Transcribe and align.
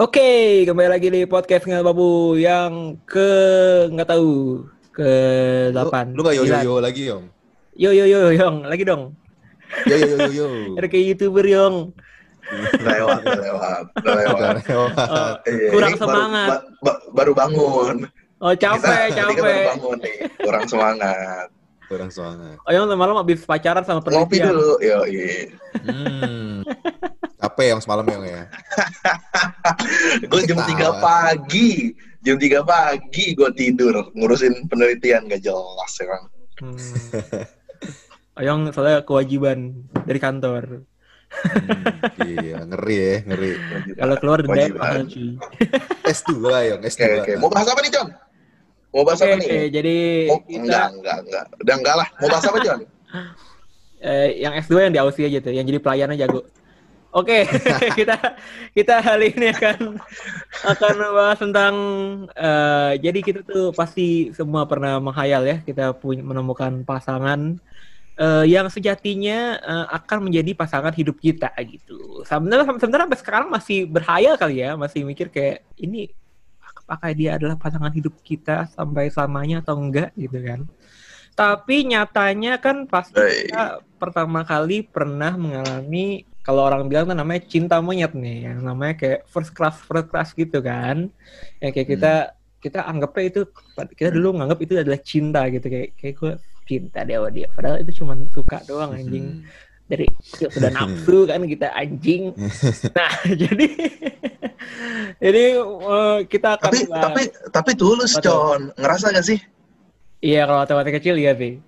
Oke, 0.00 0.28
kembali 0.64 0.88
lagi 0.88 1.08
di 1.08 1.28
podcast 1.28 1.68
nggak 1.68 1.84
babu 1.84 2.34
yang 2.34 2.96
ke 3.04 3.28
nggak 3.92 4.08
tahu 4.08 4.64
ke 4.90 5.10
delapan. 5.68 6.16
Lu, 6.16 6.24
lu 6.24 6.26
gak 6.26 6.34
yo 6.34 6.42
yo 6.42 6.56
yo 6.58 6.74
lagi 6.80 7.02
yong? 7.08 7.24
Yo 7.76 7.90
yo 7.92 8.04
yo 8.04 8.32
yong, 8.32 8.64
lagi 8.64 8.84
dong. 8.84 9.12
Yo 9.84 9.94
yo 9.94 10.06
yo 10.16 10.28
yo. 10.32 10.48
Ada 10.76 10.88
kayak 10.88 11.04
youtuber 11.06 11.44
yong. 11.44 11.92
lewat, 12.82 13.20
lewat, 13.22 13.84
lewat. 13.96 14.56
Oh, 14.68 14.88
Iya, 15.46 15.68
kurang 15.70 15.92
baru- 15.94 16.00
semangat. 16.02 16.48
ba- 16.50 16.64
ba- 16.82 17.00
baru 17.14 17.32
bangun. 17.32 17.96
Oh 18.42 18.52
capek, 18.52 18.82
Kita- 18.82 19.14
kan 19.14 19.24
baru 19.28 19.36
capek. 19.38 19.64
bangun 19.70 19.96
nih, 20.00 20.16
kurang 20.38 20.64
semangat. 20.66 21.46
Kurang 21.86 22.10
semangat. 22.10 22.56
Oh 22.64 22.72
yang 22.72 22.88
malam 22.90 23.14
habis 23.14 23.44
pacaran 23.44 23.84
sama 23.84 24.00
Ngopi 24.00 24.10
penelitian. 24.40 24.48
dulu, 24.50 24.70
yo 24.80 24.98
iya. 25.04 25.28
Hmm. 25.84 26.64
Apa 27.52 27.68
yang 27.68 27.84
semalam 27.84 28.08
yang 28.08 28.24
ya? 28.24 28.42
Gue 30.32 30.40
jam 30.48 30.56
Ketawa. 30.64 31.04
3 31.04 31.04
pagi, 31.04 31.92
jam 32.24 32.40
3 32.40 32.64
pagi 32.64 33.36
gue 33.36 33.50
tidur 33.52 34.08
ngurusin 34.16 34.72
penelitian 34.72 35.28
gak 35.28 35.44
jelas 35.44 35.92
ya 36.00 36.06
kan. 36.08 36.22
Hmm. 36.64 36.78
Oyong 38.40 38.72
soalnya 38.72 39.04
kewajiban 39.04 39.84
dari 40.08 40.16
kantor. 40.16 40.88
Hmm, 41.32 42.28
iya, 42.28 42.64
ngeri 42.64 42.96
ya, 42.96 43.16
ngeri. 43.28 43.50
Kalau 44.00 44.16
keluar 44.20 44.38
denda 44.40 44.64
mahal 44.72 45.04
cuy. 45.08 45.36
S2 46.08 46.32
yong, 46.72 46.80
S2. 46.88 47.00
Oke, 47.04 47.16
oke. 47.20 47.32
Mau 47.40 47.52
bahas 47.52 47.68
apa 47.68 47.80
nih, 47.84 47.92
John? 47.92 48.08
Mau 48.92 49.04
bahas 49.04 49.20
Oke, 49.20 49.28
apa 49.28 49.36
nih? 49.40 49.68
jadi 49.72 49.96
Mau, 50.28 50.40
kita 50.44 50.60
enggak, 50.60 50.86
enggak, 50.92 51.18
enggak. 51.24 51.44
Udah 51.60 51.74
enggak 51.80 51.96
lah. 52.00 52.08
Mau 52.20 52.28
bahas 52.28 52.44
apa, 52.48 52.58
John? 52.60 52.80
eh, 54.08 54.28
yang 54.40 54.52
S2 54.56 54.72
yang 54.88 54.92
di 54.92 55.00
Aussie 55.00 55.28
aja 55.28 55.38
tuh, 55.40 55.52
yang 55.52 55.64
jadi 55.64 55.80
pelayannya 55.80 56.16
jago. 56.20 56.44
Oke, 57.12 57.44
kita 57.98 58.16
kita 58.72 58.94
kali 59.04 59.36
ini 59.36 59.52
akan 59.52 60.00
akan 60.64 60.94
bahas 61.12 61.38
tentang 61.44 61.74
eh, 62.32 62.92
jadi 63.04 63.20
kita 63.20 63.40
tuh 63.44 63.68
pasti 63.76 64.32
semua 64.32 64.64
pernah 64.64 64.96
menghayal 64.96 65.44
ya 65.44 65.56
kita 65.60 65.92
punya 65.92 66.24
menemukan 66.24 66.80
pasangan 66.88 67.60
eh, 68.16 68.44
yang 68.48 68.72
sejatinya 68.72 69.60
eh, 69.60 69.86
akan 69.92 70.32
menjadi 70.32 70.56
pasangan 70.56 70.96
hidup 70.96 71.20
kita 71.20 71.52
gitu. 71.68 72.24
Sebenarnya 72.24 72.64
sebenarnya 72.80 73.04
sampai 73.04 73.20
sekarang 73.20 73.48
masih 73.52 73.78
berhayal 73.92 74.34
kali 74.40 74.64
ya, 74.64 74.72
masih 74.80 75.04
mikir 75.04 75.28
kayak 75.28 75.68
ini 75.76 76.08
apakah 76.80 77.12
dia 77.12 77.36
adalah 77.36 77.60
pasangan 77.60 77.92
hidup 77.92 78.16
kita 78.24 78.72
sampai 78.72 79.12
selamanya 79.12 79.60
atau 79.60 79.76
enggak 79.76 80.16
gitu 80.16 80.40
kan. 80.40 80.64
Tapi 81.36 81.76
nyatanya 81.92 82.60
kan 82.60 82.88
pasti 82.88 83.20
Hey. 83.20 83.48
kita 83.48 83.84
pertama 84.00 84.44
kali 84.44 84.84
pernah 84.84 85.36
mengalami 85.36 86.24
kalau 86.42 86.66
orang 86.66 86.86
bilang 86.86 87.06
tuh 87.06 87.14
namanya 87.14 87.46
cinta 87.46 87.78
monyet 87.78 88.12
nih, 88.12 88.50
yang 88.50 88.60
namanya 88.60 88.94
kayak 88.94 89.20
first 89.26 89.50
class 89.50 89.78
first 89.78 90.10
class 90.10 90.34
gitu 90.34 90.58
kan. 90.58 91.06
Yang 91.58 91.70
kayak 91.72 91.88
kita 91.88 92.12
kita 92.58 92.78
anggapnya 92.82 93.24
itu 93.26 93.40
kita 93.94 94.10
dulu 94.10 94.38
nganggap 94.38 94.58
itu 94.60 94.72
adalah 94.74 94.98
cinta 94.98 95.46
gitu 95.46 95.66
kayak 95.66 95.94
kayak 95.94 96.14
gue 96.14 96.32
cinta 96.62 97.00
sama 97.02 97.28
dia. 97.30 97.46
Padahal 97.48 97.78
itu 97.78 98.02
cuma 98.02 98.14
suka 98.30 98.58
doang 98.62 98.90
anjing 98.92 99.38
Hmm. 99.38 99.46
dari 99.86 100.06
kecil 100.08 100.48
sudah 100.50 100.70
nafsu 100.78 101.26
kan 101.26 101.42
kita 101.42 101.68
anjing. 101.72 102.34
Nah 102.98 103.10
jadi 103.42 103.66
jadi 105.18 105.44
eh, 105.58 106.18
kita 106.26 106.58
akan 106.58 106.70
tapi, 106.70 106.78
bahas- 106.86 107.02
tapi, 107.02 107.22
tapi 107.50 107.70
tulus? 107.74 108.14
John. 108.18 108.70
Ngerasa 108.74 109.10
gak 109.10 109.26
sih? 109.26 109.38
iya 110.18 110.46
kalau 110.46 110.62
waktu 110.62 110.74
waktu 110.74 110.92
kecil 110.98 111.14
ya 111.18 111.34
sih. 111.34 111.58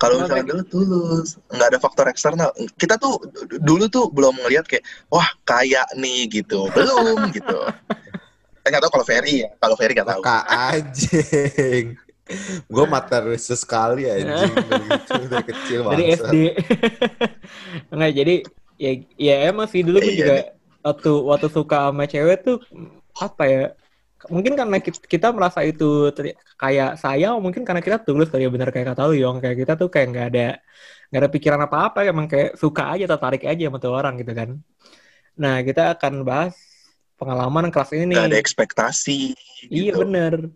Kalau 0.00 0.16
misalnya 0.24 0.48
dulu 0.48 0.64
tulus, 0.64 1.36
nggak 1.52 1.68
ada 1.76 1.78
faktor 1.78 2.08
eksternal. 2.08 2.48
Kita 2.80 2.96
tuh 2.96 3.20
dulu 3.60 3.84
tuh 3.92 4.08
belum 4.08 4.32
ngelihat 4.40 4.64
kayak, 4.64 4.80
wah 5.12 5.28
kaya 5.44 5.84
nih 5.92 6.24
gitu, 6.40 6.72
belum 6.72 7.28
gitu. 7.36 7.58
Saya 8.64 8.68
nggak 8.72 8.82
tahu 8.88 8.92
kalau 8.96 9.06
Ferry 9.06 9.44
ya, 9.44 9.48
kalau 9.60 9.76
Ferry 9.76 9.92
nggak 9.92 10.08
tahu. 10.08 10.20
Kak 10.24 10.44
anjing. 10.48 12.00
Gue 12.70 12.84
materialistis 12.88 13.60
sekali 13.60 14.08
anjing 14.08 14.54
dari, 14.56 14.88
dari 15.36 15.44
kecil 15.52 15.78
dari 15.84 16.04
bangsa. 16.08 16.24
SD. 16.32 16.36
Enggak, 17.92 18.12
jadi 18.24 18.34
ya 18.80 18.90
ya 19.20 19.34
emang 19.52 19.68
sih 19.68 19.84
dulu 19.84 20.00
gue 20.00 20.14
Iya, 20.16 20.24
juga 20.24 20.36
waktu 20.80 21.12
waktu 21.28 21.48
suka 21.52 21.92
sama 21.92 22.04
cewek 22.08 22.38
tuh 22.40 22.56
apa 23.20 23.44
ya? 23.44 23.64
Mungkin 24.28 24.52
karena 24.52 24.76
kita, 24.84 25.32
merasa 25.32 25.64
itu 25.64 26.12
kayak 26.60 27.00
saya, 27.00 27.32
mungkin 27.40 27.64
karena 27.64 27.80
kita 27.80 28.04
tulus 28.04 28.28
kali 28.28 28.44
ya 28.44 28.52
bener 28.52 28.68
kayak 28.68 28.92
kata 28.92 29.08
lu 29.08 29.16
Yong, 29.16 29.40
kayak 29.40 29.56
kita 29.64 29.72
tuh 29.80 29.88
kayak 29.88 30.06
nggak 30.12 30.26
ada 30.36 30.46
nggak 31.08 31.20
ada 31.24 31.30
pikiran 31.32 31.60
apa-apa, 31.64 32.04
emang 32.04 32.28
kayak 32.28 32.60
suka 32.60 32.92
aja 32.92 33.08
tertarik 33.08 33.48
aja 33.48 33.72
sama 33.72 33.80
tuh 33.80 33.96
orang 33.96 34.20
gitu 34.20 34.36
kan. 34.36 34.60
Nah, 35.40 35.64
kita 35.64 35.96
akan 35.96 36.20
bahas 36.20 36.52
pengalaman 37.16 37.72
kelas 37.72 37.96
ini 37.96 38.12
Nggak 38.12 38.28
ada 38.28 38.40
ekspektasi. 38.40 39.18
Iya 39.72 39.96
gitu. 39.96 40.04
bener. 40.04 40.52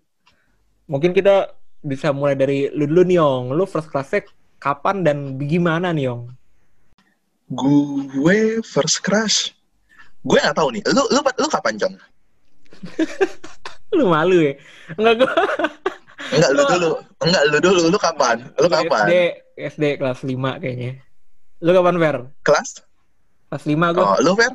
Mungkin 0.84 1.16
kita 1.16 1.56
bisa 1.80 2.12
mulai 2.12 2.36
dari 2.36 2.68
lu 2.68 2.84
dulu 2.84 3.02
nih 3.04 3.16
Yong. 3.16 3.44
Lu 3.56 3.64
first 3.64 3.88
class-nya 3.88 4.28
kapan 4.60 5.00
dan 5.00 5.40
gimana 5.40 5.92
nih 5.92 6.12
Yong? 6.12 6.22
Gue 8.12 8.60
first 8.60 9.00
crush. 9.00 9.56
Gue 10.24 10.40
nggak 10.40 10.56
tahu 10.56 10.68
nih. 10.72 10.82
Lu 10.92 11.02
lu 11.12 11.20
lu 11.20 11.48
kapan 11.48 11.76
John? 11.76 11.94
Lu 13.96 14.10
malu 14.10 14.42
ya? 14.42 14.54
Enggak 14.98 15.14
gua 15.22 15.30
Enggak 16.34 16.50
lu 16.50 16.60
Lu- 16.60 16.70
dulu. 16.72 16.90
Enggak 17.22 17.42
lu 17.46 17.58
dulu. 17.62 17.82
Lu 17.92 17.98
kapan? 17.98 18.36
Lu 18.58 18.66
gua 18.66 18.82
kapan? 18.82 19.06
SD, 19.06 19.14
SD 19.70 19.84
kelas 20.00 20.20
5 20.20 20.34
kayaknya. 20.58 20.92
Lu 21.62 21.70
kapan 21.70 21.96
Fer? 21.96 22.16
Kelas? 22.42 22.68
Kelas 23.48 23.64
5 23.64 23.94
gua. 23.94 24.02
Oh, 24.02 24.16
lu 24.18 24.32
Fer? 24.34 24.52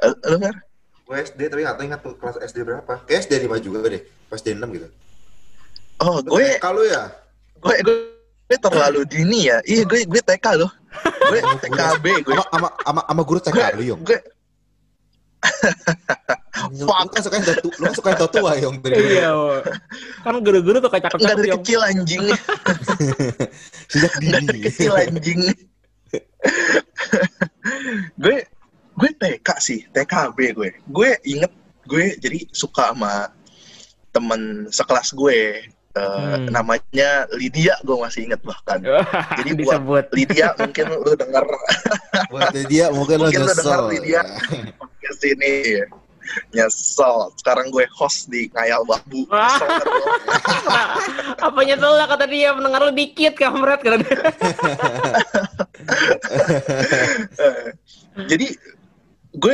Eh, 0.00 0.14
Lu 0.26 0.36
Fer? 0.38 0.56
Gue 1.04 1.18
SD 1.20 1.40
tapi 1.50 1.66
gak 1.66 1.74
tahu 1.74 1.84
ingat 1.86 2.00
tuh 2.00 2.14
kelas 2.16 2.38
SD 2.40 2.62
berapa. 2.62 2.94
Kayak 3.02 3.26
SD 3.26 3.32
5 3.46 3.58
juga 3.60 3.78
deh. 3.86 4.02
Pas 4.26 4.38
SD 4.38 4.54
6 4.54 4.62
gitu. 4.74 4.86
Oh, 6.00 6.22
gue 6.22 6.56
Kalau 6.58 6.82
ya? 6.82 7.10
gue 7.58 7.74
gue, 7.82 7.96
gue 8.46 8.58
terlalu 8.58 9.02
dini 9.04 9.50
ya. 9.50 9.58
Iya, 9.66 9.84
gue 9.84 10.06
gue 10.06 10.22
TK 10.24 10.46
loh. 10.56 10.70
Gue 11.30 11.38
TKB 11.62 12.26
gue. 12.26 12.34
Sama, 12.34 12.46
sama, 12.50 12.68
sama, 12.82 13.00
sama 13.06 13.22
guru 13.22 13.38
TK 13.38 13.78
lu, 13.78 13.82
Yong. 13.94 14.00
Gue 14.02 14.18
Lu 16.76 16.84
kan 16.86 17.20
suka 17.24 17.40
yang 17.40 17.46
tua, 17.48 17.72
lu 17.80 17.84
kan 17.88 17.94
suka 17.96 18.08
yang 18.12 18.20
tua, 18.28 18.52
Yong. 18.60 18.76
dari 18.84 18.94
dulu. 19.00 19.08
Iya. 19.16 19.30
wo. 19.32 19.52
Kan 20.20 20.34
guru-guru 20.44 20.76
tuh 20.78 20.90
kayak 20.92 21.08
enggak 21.08 21.14
cakep-cakep 21.16 21.38
dari 21.40 21.50
kecil 21.56 21.80
anjing. 21.80 22.24
Sejak 23.90 24.12
Enggak 24.20 24.40
dari 24.44 24.58
dini. 24.60 24.66
kecil 24.68 24.92
anjing. 24.92 25.40
gue 28.20 28.36
gue 29.00 29.10
TK 29.16 29.48
sih, 29.58 29.80
TKB 29.88 30.38
gue. 30.52 30.70
Gue 30.92 31.10
inget 31.24 31.52
gue 31.88 32.04
jadi 32.20 32.44
suka 32.52 32.92
sama 32.92 33.32
temen 34.12 34.68
sekelas 34.68 35.16
gue. 35.16 35.64
Eh, 35.90 35.98
Hmm. 35.98 36.46
namanya 36.48 37.10
Lydia 37.32 37.74
gue 37.80 37.96
masih 37.96 38.22
inget 38.24 38.38
bahkan 38.40 38.78
Jadi 39.38 39.50
buat- 39.58 39.74
disebut. 39.74 40.04
Lydia 40.12 40.54
mungkin 40.54 40.84
lu 40.88 41.12
denger 41.18 41.44
Buat 42.30 42.54
dia 42.64 42.86
mungkin 42.90 43.16
lo 43.16 43.26
Mungkin 43.26 43.40
lo 43.40 43.46
nyesel. 43.48 43.58
denger 43.58 43.80
nih 43.90 44.00
dia. 44.00 44.22
ke 45.00 45.10
sini 45.16 45.52
nyesel 46.50 47.34
sekarang 47.34 47.66
gue 47.68 47.82
host 47.90 48.30
di 48.30 48.46
ngayal 48.48 48.86
babu 48.86 49.26
Wah. 49.26 49.50
Nyesel 49.50 49.66
kan. 49.66 49.82
Apa 51.50 51.58
nyesel 51.60 51.90
lah 51.90 52.06
kata 52.06 52.24
dia 52.24 52.48
mendengar 52.52 52.80
lu 52.80 52.92
dikit 52.92 53.34
kamret 53.34 53.80
kata 53.80 53.96
dia. 53.98 54.18
Eh, 57.36 57.66
jadi 58.26 58.46
gue 59.32 59.52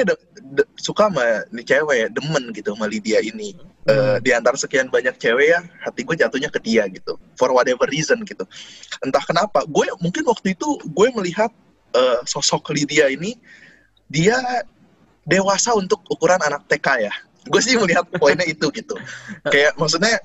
suka 0.76 1.09
sama 1.09 1.44
nih 1.50 1.64
cewek 1.64 2.12
demen 2.12 2.53
gitu 2.53 2.76
sama 2.76 2.87
Lydia 2.87 3.20
ini. 3.25 3.56
Eh, 3.87 4.19
di 4.19 4.34
antara 4.34 4.59
sekian 4.59 4.91
banyak 4.91 5.14
cewek 5.16 5.47
ya 5.54 5.60
hati 5.82 6.03
gue 6.03 6.16
jatuhnya 6.19 6.50
ke 6.50 6.59
dia 6.59 6.91
gitu 6.91 7.14
for 7.38 7.54
whatever 7.54 7.87
reason 7.88 8.20
gitu. 8.26 8.42
Entah 9.00 9.22
kenapa 9.22 9.62
gue 9.66 9.86
mungkin 10.03 10.26
waktu 10.26 10.59
itu 10.59 10.69
gue 10.84 11.09
melihat 11.15 11.51
eh, 11.95 12.21
sosok 12.27 12.74
Lydia 12.74 13.09
ini 13.09 13.39
dia 14.10 14.39
dewasa 15.27 15.74
untuk 15.74 16.03
ukuran 16.10 16.39
anak 16.42 16.66
TK 16.71 16.86
ya. 17.10 17.15
Gue 17.47 17.62
sih 17.62 17.78
melihat 17.78 18.06
poinnya 18.18 18.47
itu 18.47 18.71
gitu. 18.74 18.95
Kayak 19.53 19.78
maksudnya 19.78 20.18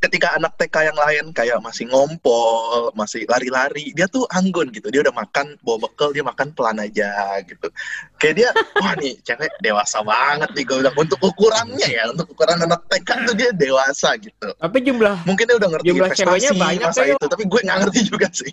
ketika 0.00 0.32
anak 0.40 0.56
TK 0.56 0.90
yang 0.90 0.98
lain 0.98 1.24
kayak 1.36 1.60
masih 1.60 1.84
ngompol, 1.92 2.88
masih 2.96 3.28
lari-lari, 3.28 3.92
dia 3.92 4.08
tuh 4.08 4.24
anggun 4.32 4.72
gitu. 4.72 4.88
Dia 4.88 5.04
udah 5.04 5.12
makan 5.12 5.60
bawa 5.60 5.86
bekal, 5.86 6.16
dia 6.16 6.24
makan 6.24 6.56
pelan 6.56 6.80
aja 6.80 7.36
gitu. 7.44 7.68
Kayak 8.16 8.34
dia, 8.40 8.48
wah 8.80 8.96
nih 8.96 9.20
cewek 9.20 9.52
dewasa 9.60 10.00
banget 10.00 10.50
nih 10.56 10.64
gue 10.64 10.76
bilang. 10.80 10.96
Untuk 10.96 11.20
ukurannya 11.20 11.88
ya, 11.88 12.08
untuk 12.08 12.32
ukuran 12.32 12.64
anak 12.64 12.80
TK 12.88 13.08
tuh 13.28 13.34
dia 13.36 13.50
dewasa 13.52 14.16
gitu. 14.16 14.48
Tapi 14.56 14.78
jumlah 14.80 15.22
Mungkin 15.28 15.44
dia 15.44 15.56
udah 15.60 15.68
ngerti 15.68 15.86
Jumlah 15.92 16.08
investasi 16.08 16.24
ceweknya 16.24 16.52
banyak 16.56 16.88
masa 16.88 17.02
itu, 17.04 17.24
tapi 17.28 17.44
gue 17.44 17.60
nggak 17.60 17.78
ngerti 17.84 18.00
juga 18.08 18.28
sih. 18.32 18.52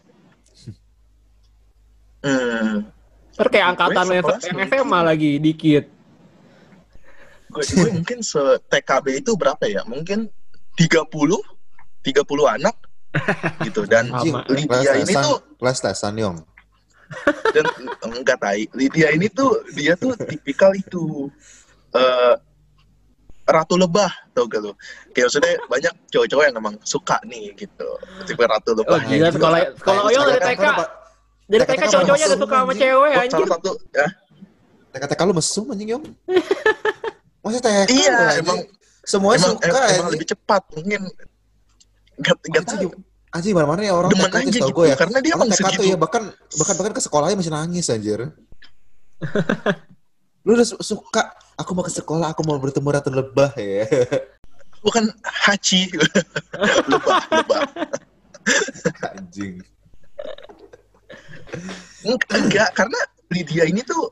Hmm, 2.18 2.84
ter 3.40 3.48
kayak 3.48 3.68
angkatan 3.78 4.06
yang. 4.12 4.26
SMA 4.68 5.00
lagi 5.00 5.32
dikit. 5.40 5.86
gue, 7.48 7.64
gue 7.64 7.90
mungkin 7.96 8.20
se 8.20 8.60
TKB 8.68 9.24
itu 9.24 9.32
berapa 9.40 9.64
ya? 9.66 9.88
Mungkin 9.88 10.28
30 10.78 11.10
30 12.06 12.56
anak 12.56 12.76
gitu 13.66 13.82
dan 13.90 14.14
Anjing. 14.14 14.36
Lydia 14.48 14.94
ini 14.96 15.14
tuh 15.14 15.42
kelas 15.58 15.82
tesan, 15.82 16.16
Yong. 16.16 16.38
dan 17.56 17.66
enggak 18.04 18.38
tai 18.38 18.68
Lydia 18.76 19.10
ini 19.10 19.26
tuh 19.28 19.64
dia 19.74 19.96
tuh 19.96 20.12
tipikal 20.20 20.76
itu 20.76 21.32
eh, 21.96 22.36
ratu 23.48 23.80
lebah 23.80 24.12
tau 24.36 24.44
gak 24.44 24.60
lu 24.60 24.76
kayak 25.16 25.32
maksudnya 25.32 25.56
banyak 25.66 25.94
cowok-cowok 26.12 26.44
yang 26.44 26.56
emang 26.60 26.76
suka 26.84 27.16
nih 27.24 27.56
gitu 27.56 27.88
tipe 28.28 28.44
ratu 28.44 28.76
Oh 28.76 28.84
lebah 28.84 29.00
gila 29.08 29.32
sekolah 29.32 29.60
sekolah 29.80 30.02
Oyong 30.04 30.26
dari 30.28 30.42
TK. 30.52 30.64
Dari 31.48 31.64
TK 31.64 31.72
TK 31.72 31.84
cowok-cowoknya 31.88 32.26
udah 32.28 32.40
suka 32.44 32.56
sama 32.60 32.68
anjing. 32.68 32.82
cewek 32.84 33.12
Oh, 33.16 33.22
anjir. 33.24 33.32
salah 33.40 33.50
satu 33.56 33.72
ya 33.96 34.08
TK-TK 34.92 35.22
lu 35.24 35.34
mesum 35.34 35.66
anjing 35.72 35.90
Yong. 35.96 36.04
Masa 37.48 37.60
TK 37.64 37.88
iya 37.88 38.16
anjing? 38.20 38.44
emang 38.44 38.60
semuanya 39.08 39.40
emang, 39.40 39.56
suka 39.56 39.68
emang 39.72 39.88
anjing. 39.88 40.12
lebih 40.12 40.28
cepat 40.28 40.64
mungkin 40.76 41.02
gak, 42.20 42.38
gak 42.52 42.64
Anjing, 42.68 42.92
tahu 42.92 43.00
Anjing 43.28 43.54
mana-mana 43.56 43.82
ya 43.84 43.94
orang 43.94 44.12
Demen 44.12 44.32
aja 44.32 44.50
gitu, 44.50 44.72
gue 44.72 44.86
ya. 44.88 44.96
karena 44.96 45.18
dia 45.20 45.34
Orang 45.36 45.48
emang 45.48 45.60
segitu. 45.60 45.84
ya 45.84 45.96
bahkan 45.96 46.24
bahkan 46.32 46.76
bahkan 46.76 46.94
ke 46.96 47.02
sekolahnya 47.04 47.36
masih 47.36 47.54
nangis 47.54 47.88
anjir. 47.88 48.20
Lu 50.48 50.56
udah 50.56 50.64
su- 50.64 50.80
suka 50.80 51.36
aku 51.60 51.72
mau 51.76 51.84
ke 51.84 51.92
sekolah, 51.92 52.32
aku 52.32 52.42
mau 52.48 52.56
bertemu 52.56 52.88
ratu 52.88 53.12
lebah 53.12 53.52
ya. 53.60 53.84
bukan 54.86 55.12
hachi 55.24 55.92
lebah 56.92 57.20
lebah 57.32 57.62
anjing. 59.12 59.60
Eng- 62.08 62.28
enggak 62.32 62.70
karena 62.74 63.00
Lydia 63.28 63.68
ini 63.68 63.84
tuh 63.84 64.08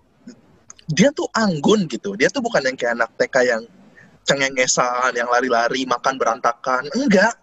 dia 0.92 1.10
tuh 1.16 1.26
anggun 1.32 1.88
gitu 1.88 2.14
dia 2.14 2.28
tuh 2.28 2.44
bukan 2.44 2.62
yang 2.62 2.76
kayak 2.78 2.94
anak 3.00 3.10
TK 3.16 3.36
yang 3.48 3.64
cengengesan 4.26 5.14
yang 5.14 5.30
lari-lari 5.30 5.86
makan 5.86 6.18
berantakan 6.18 6.90
enggak 6.98 7.38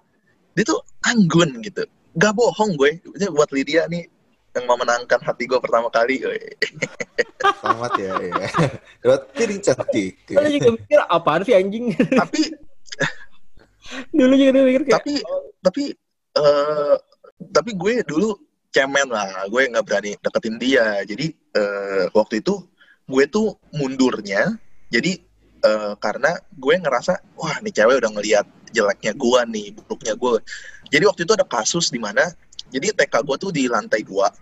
dia 0.52 0.64
tuh 0.66 0.82
anggun 1.06 1.62
gitu 1.62 1.86
gak 2.18 2.36
bohong 2.36 2.76
gue 2.76 3.00
Ini 3.00 3.32
buat 3.32 3.48
Lydia 3.54 3.88
nih 3.88 4.04
yang 4.52 4.68
memenangkan 4.68 5.20
hati 5.24 5.48
gue 5.48 5.56
pertama 5.56 5.88
kali 5.88 6.20
gue. 6.20 6.36
Selamat 7.64 7.92
ya. 7.96 8.12
ya. 8.20 9.16
Piring 9.32 9.60
cantik. 9.64 10.12
Dulu 10.28 10.48
juga 10.52 10.70
mikir 10.76 11.00
apaan 11.08 11.40
sih 11.40 11.56
anjing. 11.56 11.96
tapi 12.12 12.52
Dulu 14.18 14.32
juga 14.36 14.50
dia 14.52 14.64
mikir 14.64 14.82
kayak 14.88 14.96
tapi 15.00 15.14
tapi 15.64 15.84
eh 16.36 16.94
tapi 17.50 17.70
gue 17.74 17.94
dulu 18.06 18.36
cemen 18.72 19.08
lah 19.10 19.48
gue 19.50 19.68
nggak 19.68 19.84
berani 19.84 20.16
deketin 20.16 20.56
dia 20.56 21.02
jadi 21.04 21.26
eh, 21.32 22.04
waktu 22.16 22.40
itu 22.40 22.62
gue 23.04 23.24
tuh 23.28 23.58
mundurnya 23.74 24.56
jadi 24.88 25.20
eh, 25.62 25.92
karena 25.98 26.36
gue 26.52 26.74
ngerasa 26.78 27.12
wah 27.38 27.56
nih 27.62 27.72
cewek 27.72 28.02
udah 28.02 28.10
ngelihat 28.18 28.46
jeleknya 28.72 29.12
gue 29.14 29.40
nih 29.52 29.66
buruknya 29.76 30.14
gue 30.16 30.32
jadi 30.92 31.04
waktu 31.08 31.24
itu 31.24 31.32
ada 31.32 31.46
kasus 31.48 31.88
di 31.88 31.96
mana 31.96 32.28
jadi 32.72 32.92
TK 32.96 33.14
gue 33.24 33.36
tuh 33.36 33.50
di 33.52 33.68
lantai 33.68 34.00
dua. 34.00 34.32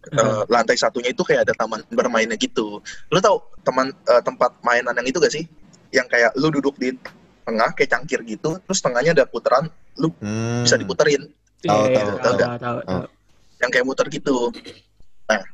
Eh, 0.00 0.42
lantai 0.48 0.80
satunya 0.80 1.12
itu 1.12 1.20
kayak 1.20 1.44
ada 1.44 1.52
taman 1.52 1.84
bermainnya 1.92 2.36
gitu. 2.40 2.80
Lu 3.12 3.18
tau 3.20 3.44
teman 3.60 3.92
eh, 3.92 4.22
tempat 4.24 4.56
mainan 4.64 4.96
yang 4.96 5.04
itu 5.04 5.20
gak 5.20 5.32
sih? 5.32 5.44
Yang 5.92 6.06
kayak 6.16 6.30
lu 6.40 6.48
duduk 6.48 6.80
di 6.80 6.96
tengah 7.44 7.76
kayak 7.76 7.92
cangkir 7.92 8.20
gitu 8.24 8.56
terus 8.64 8.80
tengahnya 8.80 9.12
ada 9.12 9.24
putaran 9.28 9.68
Hmm. 10.00 10.64
bisa 10.64 10.80
diputerin. 10.80 11.28
Tahu, 11.60 11.84
tahu, 11.92 12.56
tahu. 12.56 13.04
yang 13.60 13.68
kayak 13.68 13.84
muter 13.84 14.08
gitu. 14.08 14.48
Nah, 15.28 15.44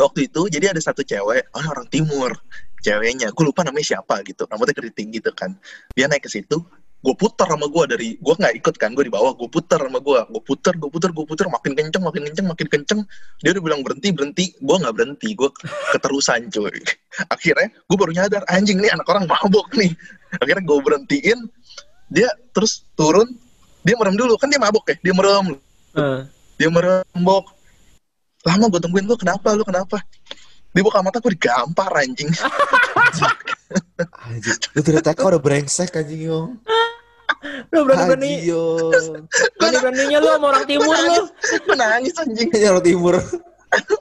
waktu 0.00 0.32
itu 0.32 0.48
jadi 0.48 0.72
ada 0.72 0.80
satu 0.80 1.04
cewek, 1.04 1.52
oh, 1.52 1.64
orang 1.68 1.86
timur, 1.92 2.32
ceweknya, 2.80 3.28
gue 3.30 3.44
lupa 3.44 3.62
namanya 3.62 3.96
siapa 3.96 4.24
gitu, 4.24 4.48
rambutnya 4.48 4.76
keriting 4.76 5.12
gitu 5.12 5.30
kan. 5.36 5.52
Dia 5.92 6.08
naik 6.08 6.24
ke 6.24 6.30
situ, 6.32 6.64
gue 7.00 7.14
puter 7.16 7.48
sama 7.48 7.68
gue 7.68 7.84
dari, 7.88 8.08
gue 8.16 8.34
nggak 8.36 8.54
ikut 8.60 8.74
kan, 8.80 8.92
gue 8.96 9.04
di 9.08 9.12
bawah, 9.12 9.36
gue 9.36 9.48
puter 9.48 9.80
sama 9.80 10.00
gue, 10.00 10.20
gue 10.20 10.42
puter, 10.44 10.74
gue 10.76 10.90
puter, 10.92 11.10
gue 11.12 11.24
puter, 11.28 11.46
makin 11.48 11.72
kenceng, 11.76 12.02
makin 12.04 12.22
kenceng, 12.28 12.46
makin 12.48 12.66
kenceng. 12.68 13.00
Dia 13.44 13.50
udah 13.56 13.62
bilang 13.64 13.80
berhenti, 13.84 14.08
berhenti, 14.12 14.44
gue 14.56 14.76
nggak 14.80 14.94
berhenti, 14.96 15.28
gue 15.36 15.48
keterusan 15.96 16.48
cuy. 16.48 16.76
Akhirnya 17.34 17.68
gue 17.68 17.96
baru 17.96 18.12
nyadar, 18.16 18.42
anjing 18.48 18.80
nih 18.80 18.92
anak 18.92 19.06
orang 19.08 19.24
mabok 19.28 19.68
nih. 19.76 19.92
Akhirnya 20.40 20.64
gue 20.64 20.78
berhentiin, 20.80 21.38
dia 22.08 22.28
terus 22.56 22.84
turun, 22.96 23.28
dia 23.84 23.96
merem 23.96 24.16
dulu, 24.16 24.36
kan 24.40 24.48
dia 24.48 24.60
mabok 24.60 24.92
ya, 24.92 24.96
dia 25.00 25.14
merem, 25.16 25.56
Eh, 25.90 26.22
dia 26.54 26.70
merembok 26.70 27.50
lama 28.46 28.64
gue 28.72 28.80
tungguin 28.80 29.04
lu 29.04 29.16
kenapa? 29.20 29.52
Lu 29.52 29.64
kenapa? 29.66 30.00
Dia 30.70 30.82
buka 30.86 31.02
mata 31.02 31.18
gue 31.18 31.34
digampar 31.34 31.90
anjing. 31.98 32.30
Anjing. 34.24 34.58
Lu 34.72 34.80
dari 34.80 35.00
TK 35.02 35.20
udah 35.20 35.42
brengsek 35.42 35.98
anjing 35.98 36.30
Yong. 36.30 36.56
Lu 37.72 37.78
berani 37.86 38.06
berani 38.10 38.32
berani 39.58 39.76
beraninya 39.78 40.18
lu 40.18 40.28
sama 40.34 40.46
orang 40.56 40.64
timur 40.66 40.96
lu. 40.96 41.18
gue 41.66 41.76
nangis 41.76 42.14
anjing. 42.16 42.48
Jawa 42.54 42.80
Timur. 42.80 43.14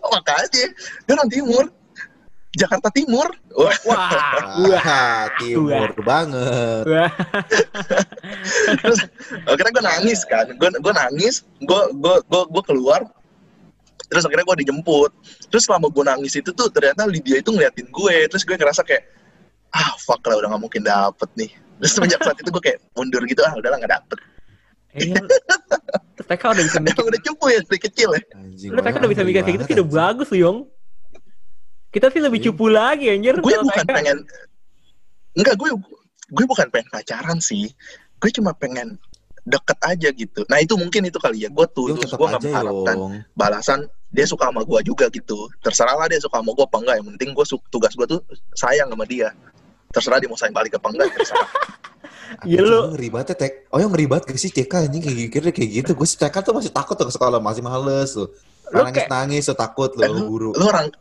makanya 0.09 0.47
dia 0.49 1.13
orang 1.13 1.29
timur. 1.29 1.65
Jakarta 2.49 2.89
Timur. 2.89 3.29
Wah. 3.53 3.77
Wah, 3.85 4.09
Wah, 4.65 5.25
timur 5.37 5.89
banget. 6.01 6.81
wah. 6.89 7.11
terus 8.81 8.99
akhirnya 9.45 9.71
gue 9.77 9.85
nangis 9.85 10.19
kan. 10.25 10.49
Gue 10.57 10.69
gue 10.73 10.93
nangis. 10.93 11.45
Gue 11.61 11.81
gue 11.93 12.15
gue 12.25 12.41
gue 12.49 12.63
keluar 12.65 13.05
terus 14.09 14.25
akhirnya 14.25 14.43
gue 14.43 14.57
dijemput 14.65 15.11
terus 15.47 15.63
selama 15.63 15.87
gue 15.87 16.03
nangis 16.03 16.33
itu 16.35 16.49
tuh 16.51 16.67
ternyata 16.67 17.05
Lydia 17.05 17.39
itu 17.39 17.53
ngeliatin 17.53 17.87
gue 17.87 18.15
terus 18.27 18.41
gue 18.41 18.57
ngerasa 18.57 18.81
kayak 18.81 19.05
ah 19.69 19.93
fuck 20.01 20.25
lah 20.25 20.41
udah 20.41 20.49
gak 20.49 20.61
mungkin 20.61 20.81
dapet 20.81 21.29
nih 21.37 21.49
terus 21.77 21.93
semenjak 21.93 22.19
saat 22.19 22.35
itu 22.35 22.49
gue 22.49 22.63
kayak 22.63 22.79
mundur 22.91 23.21
gitu 23.23 23.39
ah 23.45 23.53
udahlah 23.53 23.77
gak 23.79 23.93
dapet 23.95 24.19
Iya. 24.89 25.21
TK 26.29 26.43
udah 26.49 26.65
bisa 26.65 26.79
mikir. 26.81 26.97
udah 27.05 27.21
cupu 27.21 27.45
ya 27.47 27.61
dari 27.61 27.77
kecil 27.79 28.09
ya 28.09 28.21
Anjing. 28.33 28.69
Lu 28.73 28.81
TK 28.81 28.95
udah 28.97 29.11
bisa 29.13 29.21
mikir 29.21 29.41
kayak 29.41 29.55
gitu 29.61 29.65
sih 29.65 29.75
udah 29.77 29.85
bagus 29.87 30.27
lu, 30.33 30.37
Yong. 30.41 30.57
Kita 31.89 32.09
sih 32.09 32.17
lebih 32.17 32.41
Iya. 32.41 32.45
cupu 32.49 32.65
lagi 32.69 33.05
anjir. 33.07 33.37
gue 33.37 33.53
bukan 33.61 33.85
TK. 33.85 33.93
pengen 33.93 34.17
enggak 35.33 35.55
gue 35.55 35.69
gue 36.29 36.45
bukan 36.45 36.67
pengen 36.69 36.89
pacaran 36.89 37.37
sih 37.37 37.69
gue 38.17 38.29
cuma 38.33 38.53
pengen 38.53 38.97
deket 39.45 39.77
aja 39.81 40.09
gitu 40.09 40.41
nah 40.45 40.57
itu 40.57 40.73
mungkin 40.73 41.05
itu 41.05 41.17
kali 41.17 41.45
ya 41.45 41.49
gue 41.49 41.65
tulus 41.69 41.97
tetap 41.99 42.17
gue 42.17 42.27
nggak 42.27 42.41
aja 42.41 42.49
mengharapkan 42.49 42.95
Yong. 42.97 43.13
balasan 43.33 43.79
dia 44.09 44.25
suka 44.25 44.49
sama 44.49 44.65
gue 44.65 44.79
juga 44.81 45.05
gitu 45.09 45.49
terserah 45.61 45.93
lah 45.93 46.07
dia 46.09 46.17
suka 46.17 46.41
sama 46.41 46.51
gue 46.51 46.65
apa 46.65 46.77
enggak 46.81 46.95
yang 46.97 47.07
penting 47.13 47.29
gue 47.31 47.45
tugas 47.69 47.93
gue 47.93 48.07
tuh 48.09 48.19
sayang 48.53 48.89
sama 48.89 49.05
dia 49.05 49.29
terserah 49.89 50.17
dia 50.17 50.29
mau 50.29 50.37
sayang 50.37 50.53
balik 50.53 50.77
apa 50.77 50.87
enggak 50.89 51.09
terserah 51.15 51.49
Iya, 52.45 52.61
lu- 52.61 52.93
ngeri 52.93 53.09
banget 53.09 53.27
ya 53.33 53.37
TK. 53.41 53.53
Oh 53.73 53.81
yang 53.81 53.89
ngeri 53.89 54.05
banget 54.05 54.29
gak 54.29 54.37
sih 54.37 54.53
TK 54.53 54.69
anjing 54.85 55.01
kayak 55.01 55.17
gitu 55.33 55.49
kayak 55.49 55.69
gitu. 55.81 55.91
Gue 55.97 56.05
TK 56.05 56.35
tuh 56.45 56.53
masih 56.53 56.69
takut 56.69 56.93
tuh 56.93 57.09
ke 57.09 57.13
sekolah, 57.17 57.41
masih 57.41 57.65
males 57.65 58.13
tuh. 58.13 58.29
Lu 58.69 58.85
Nangis 58.85 59.09
nangis 59.09 59.43
tuh 59.49 59.57
takut 59.57 59.89
Eh, 59.97 60.05
lu 60.05 60.29
guru. 60.29 60.49
lu 60.53 60.63
orang 60.69 60.93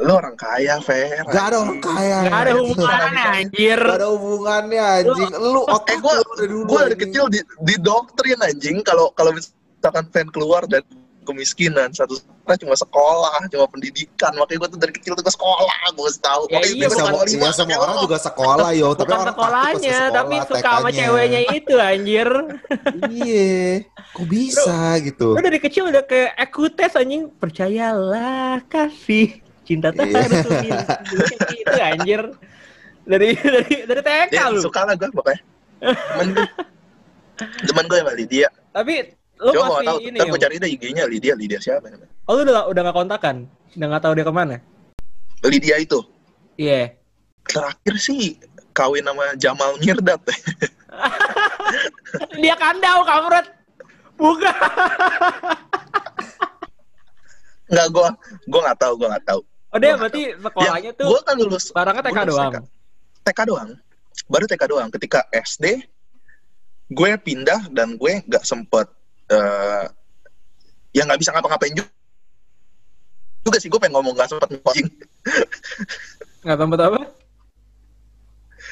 lu 0.00 0.12
orang 0.16 0.32
kaya 0.32 0.80
Fer 0.80 1.20
Gak 1.28 1.44
ada 1.52 1.56
orang 1.60 1.76
kaya. 1.84 2.24
Gak 2.24 2.40
ada 2.40 2.52
hubungannya 2.56 3.24
anjir. 3.36 3.78
Gak 3.84 3.98
ada 4.00 4.08
hubungannya 4.08 4.80
anjing. 5.04 5.30
Lu 5.36 5.60
otak 5.68 5.92
eh 5.92 5.98
gue 6.00 6.12
lu 6.16 6.24
dari 6.32 6.48
dulu. 6.48 6.64
gue 6.72 6.80
dari 6.88 6.96
kecil 6.96 7.24
di, 7.28 7.40
di 7.60 7.74
doktrin 7.76 8.40
anjing 8.40 8.80
kalau 8.80 9.12
kalau 9.12 9.36
misalkan 9.36 10.08
fan 10.08 10.32
keluar 10.32 10.64
dan 10.64 10.80
kemiskinan 11.22 11.92
satu 11.92 12.16
cuma 12.50 12.74
sekolah 12.74 13.46
cuma 13.46 13.70
pendidikan 13.70 14.34
makanya 14.34 14.66
gue 14.66 14.68
tuh 14.74 14.80
dari 14.82 14.92
kecil 14.96 15.12
tuh 15.14 15.22
ke 15.22 15.30
sekolah 15.30 15.70
gue 15.94 16.02
harus 16.02 16.18
tahu 16.18 16.42
Ya 16.50 16.58
Makanya 16.58 16.74
iya, 16.74 16.86
iya, 16.90 17.22
lima, 17.38 17.48
semua 17.54 17.78
orang 17.78 17.96
juga 18.02 18.18
sekolah 18.18 18.68
yo, 18.74 18.88
tapi 18.98 19.06
Bukan 19.06 19.20
orang 19.22 19.30
sekolahnya, 19.30 19.94
sekolah, 19.94 20.16
tapi 20.16 20.34
suka 20.50 20.70
sama 20.74 20.88
ceweknya 20.90 21.40
itu 21.54 21.74
anjir. 21.78 22.28
Iya, 23.06 23.86
kok 24.10 24.26
bisa 24.26 24.78
gitu? 25.04 25.28
Lu 25.36 25.40
dari 25.40 25.58
kecil 25.62 25.94
udah 25.94 26.02
ke 26.02 26.34
ekutes 26.34 26.98
anjing. 26.98 27.30
Percayalah 27.38 28.66
kasih. 28.66 29.38
Cinta 29.62 29.94
tak 29.94 30.10
Iya. 30.10 30.26
harus 30.26 30.42
memiliki 30.50 31.54
itu 31.54 31.76
anjir. 31.78 32.20
Dari 33.06 33.28
dari 33.38 33.74
dari 33.86 34.00
TK 34.02 34.30
ya 34.34 34.50
lu. 34.50 34.58
suka 34.58 34.82
lah 34.86 34.94
gue 34.94 35.08
pokoknya 35.10 35.40
temen 35.80 36.26
gue 36.36 36.46
temen 37.64 37.84
gue 37.88 37.98
sama 38.02 38.12
Lydia 38.12 38.48
Tapi 38.70 38.94
lu 39.40 39.50
coba 39.50 39.64
mau 39.64 39.72
masih 39.74 39.88
tahu 39.88 39.98
ini 40.00 40.08
ntar 40.10 40.20
Yong. 40.20 40.30
gue 40.30 40.40
cari 40.40 40.54
deh 40.56 40.70
IG-nya 40.70 41.04
Lydia 41.06 41.34
Lydia 41.34 41.58
siapa 41.58 41.86
namanya 41.86 42.12
Oh 42.24 42.36
lu 42.36 42.44
udah 42.44 42.68
udah 42.68 42.82
gak 42.84 42.94
kontakan? 42.94 43.36
Udah 43.72 43.86
gak 43.88 44.02
tahu 44.04 44.12
dia 44.12 44.22
ke 44.22 44.30
mana? 44.30 44.56
Lydia 45.42 45.76
itu 45.76 45.98
Iya. 46.54 46.92
terakhir 47.42 47.94
sih 47.96 48.36
kawin 48.70 49.02
sama 49.02 49.32
Jamal 49.34 49.74
Mirdad 49.78 50.20
Dia 52.36 52.54
kandau 52.54 53.00
kamret. 53.02 53.46
Bukan. 54.14 54.52
nggak 57.66 57.86
gue 57.88 58.08
gue 58.44 58.60
nggak 58.60 58.78
tahu 58.78 58.92
gue 58.96 59.08
nggak 59.08 59.24
tahu 59.24 59.40
Oh 59.70 59.78
dia 59.78 59.94
Gua 59.94 60.00
berarti 60.02 60.22
sekolahnya 60.34 60.90
tuh 60.92 61.06
gue 61.06 61.20
kan 61.22 61.36
lulus 61.38 61.64
barangnya 61.70 62.02
TK 62.02 62.18
doang. 62.26 62.52
TK 63.22 63.40
doang 63.46 63.70
baru 64.26 64.44
TK 64.44 64.62
doang 64.66 64.88
ketika 64.90 65.22
SD 65.30 65.78
gue 66.90 67.10
pindah 67.16 67.70
dan 67.70 67.94
gue 67.94 68.12
nggak 68.26 68.42
sempet 68.42 68.90
eh 69.30 69.84
ya 70.90 71.02
nggak 71.06 71.20
bisa 71.22 71.30
ngapa-ngapain 71.30 71.74
juga 71.74 71.90
juga 73.40 73.56
sih 73.56 73.70
gue 73.72 73.80
pengen 73.80 73.96
ngomong 73.96 74.14
nggak 74.18 74.28
sempet 74.28 74.48
anjing 74.52 74.88
Nggak 76.40 76.56
tempat 76.56 76.80
apa? 76.80 77.00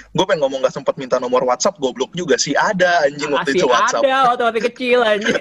gue 0.09 0.25
pengen 0.25 0.41
ngomong 0.41 0.65
nggak 0.65 0.73
sempet 0.73 0.95
minta 0.97 1.21
nomor 1.21 1.45
WhatsApp 1.45 1.77
goblok 1.77 2.17
juga 2.17 2.41
sih 2.41 2.57
ada 2.57 3.05
anjing 3.05 3.29
waktu 3.29 3.53
Masih 3.53 3.61
itu 3.61 3.67
WhatsApp 3.69 4.03
ada 4.05 4.17
waktu 4.33 4.43
masih 4.49 4.63
kecil 4.73 4.99
anjing. 5.05 5.37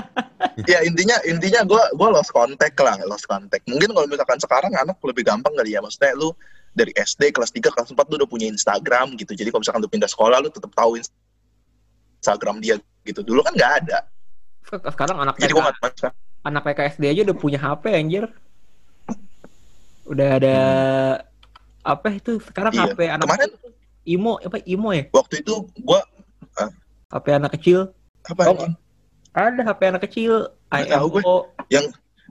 ya 0.70 0.78
intinya 0.82 1.16
intinya 1.22 1.60
gue 1.62 1.82
gue 1.94 2.08
lost 2.10 2.34
contact 2.34 2.74
lah 2.82 2.98
lost 3.06 3.30
contact 3.30 3.62
mungkin 3.70 3.94
kalau 3.94 4.06
misalkan 4.10 4.38
sekarang 4.42 4.72
anak 4.74 4.98
lebih 5.06 5.22
gampang 5.22 5.54
kali 5.54 5.78
ya 5.78 5.80
maksudnya 5.84 6.18
lu 6.18 6.34
dari 6.72 6.92
SD 6.96 7.36
kelas 7.36 7.52
3 7.52 7.68
kelas 7.68 7.88
4 7.92 8.00
lu 8.10 8.16
udah 8.24 8.28
punya 8.28 8.48
Instagram 8.48 9.12
gitu. 9.20 9.36
Jadi 9.36 9.52
kalau 9.52 9.60
misalkan 9.60 9.80
lu 9.84 9.90
pindah 9.92 10.08
sekolah 10.08 10.40
lu 10.40 10.48
tetap 10.48 10.72
tahu 10.72 10.96
Instagram 10.96 12.64
dia 12.64 12.80
gitu. 13.04 13.20
Dulu 13.20 13.44
kan 13.44 13.52
nggak 13.52 13.72
ada. 13.84 14.08
Sekarang 14.68 15.18
anak 15.18 15.36
Jadi 15.36 15.52
TK, 15.52 16.10
anak 16.42 16.62
TK 16.64 16.80
SD 16.96 17.04
aja 17.08 17.20
udah 17.26 17.36
punya 17.36 17.58
HP 17.58 17.84
anjir. 17.92 18.24
Udah 20.02 20.28
ada 20.36 20.56
apa 21.82 22.08
itu 22.10 22.38
sekarang 22.42 22.72
Iya. 22.72 22.82
HP 22.88 22.98
anak 23.08 23.26
Kemarin- 23.26 23.58
Imo 24.02 24.34
apa 24.36 24.58
Imo 24.64 24.90
ya? 24.90 25.06
waktu 25.10 25.42
itu 25.42 25.66
gua 25.80 26.02
HP 27.08 27.26
anak 27.30 27.54
kecil. 27.54 27.90
apa 28.22 28.42
Oh? 28.48 28.70
Ada 29.32 29.62
HP 29.64 29.80
anak 29.88 30.02
kecil. 30.04 30.32
Tahu 30.68 31.06
gue. 31.10 31.22
IMO. 31.22 31.36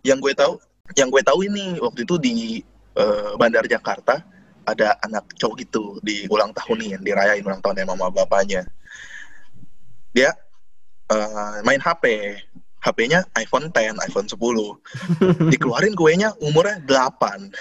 yang 0.02 0.18
gue 0.18 0.34
tahu 0.34 0.58
yang 0.98 1.08
gue 1.08 1.22
tahu 1.22 1.46
ini 1.46 1.78
waktu 1.78 2.04
itu 2.04 2.16
di 2.18 2.34
eh, 2.94 3.32
Bandar 3.38 3.64
Jakarta 3.64 4.18
ada 4.62 4.98
anak 5.00 5.30
cowok 5.38 5.56
gitu 5.62 5.84
di 6.02 6.26
ulang 6.28 6.50
tahun 6.52 6.78
nih 6.80 6.90
yang 6.94 7.04
dirayain 7.04 7.44
ulang 7.44 7.62
tahunnya 7.62 7.86
mama 7.86 8.10
bapaknya 8.10 8.66
dia 10.12 10.34
eh, 11.12 11.56
main 11.68 11.82
HP 11.84 12.04
HP-nya 12.82 13.22
iPhone 13.38 13.70
10, 13.70 13.94
iPhone 14.10 14.26
10 14.26 14.40
dikeluarin 15.54 15.94
kuenya 15.94 16.34
umurnya 16.42 16.82
8 16.90 17.54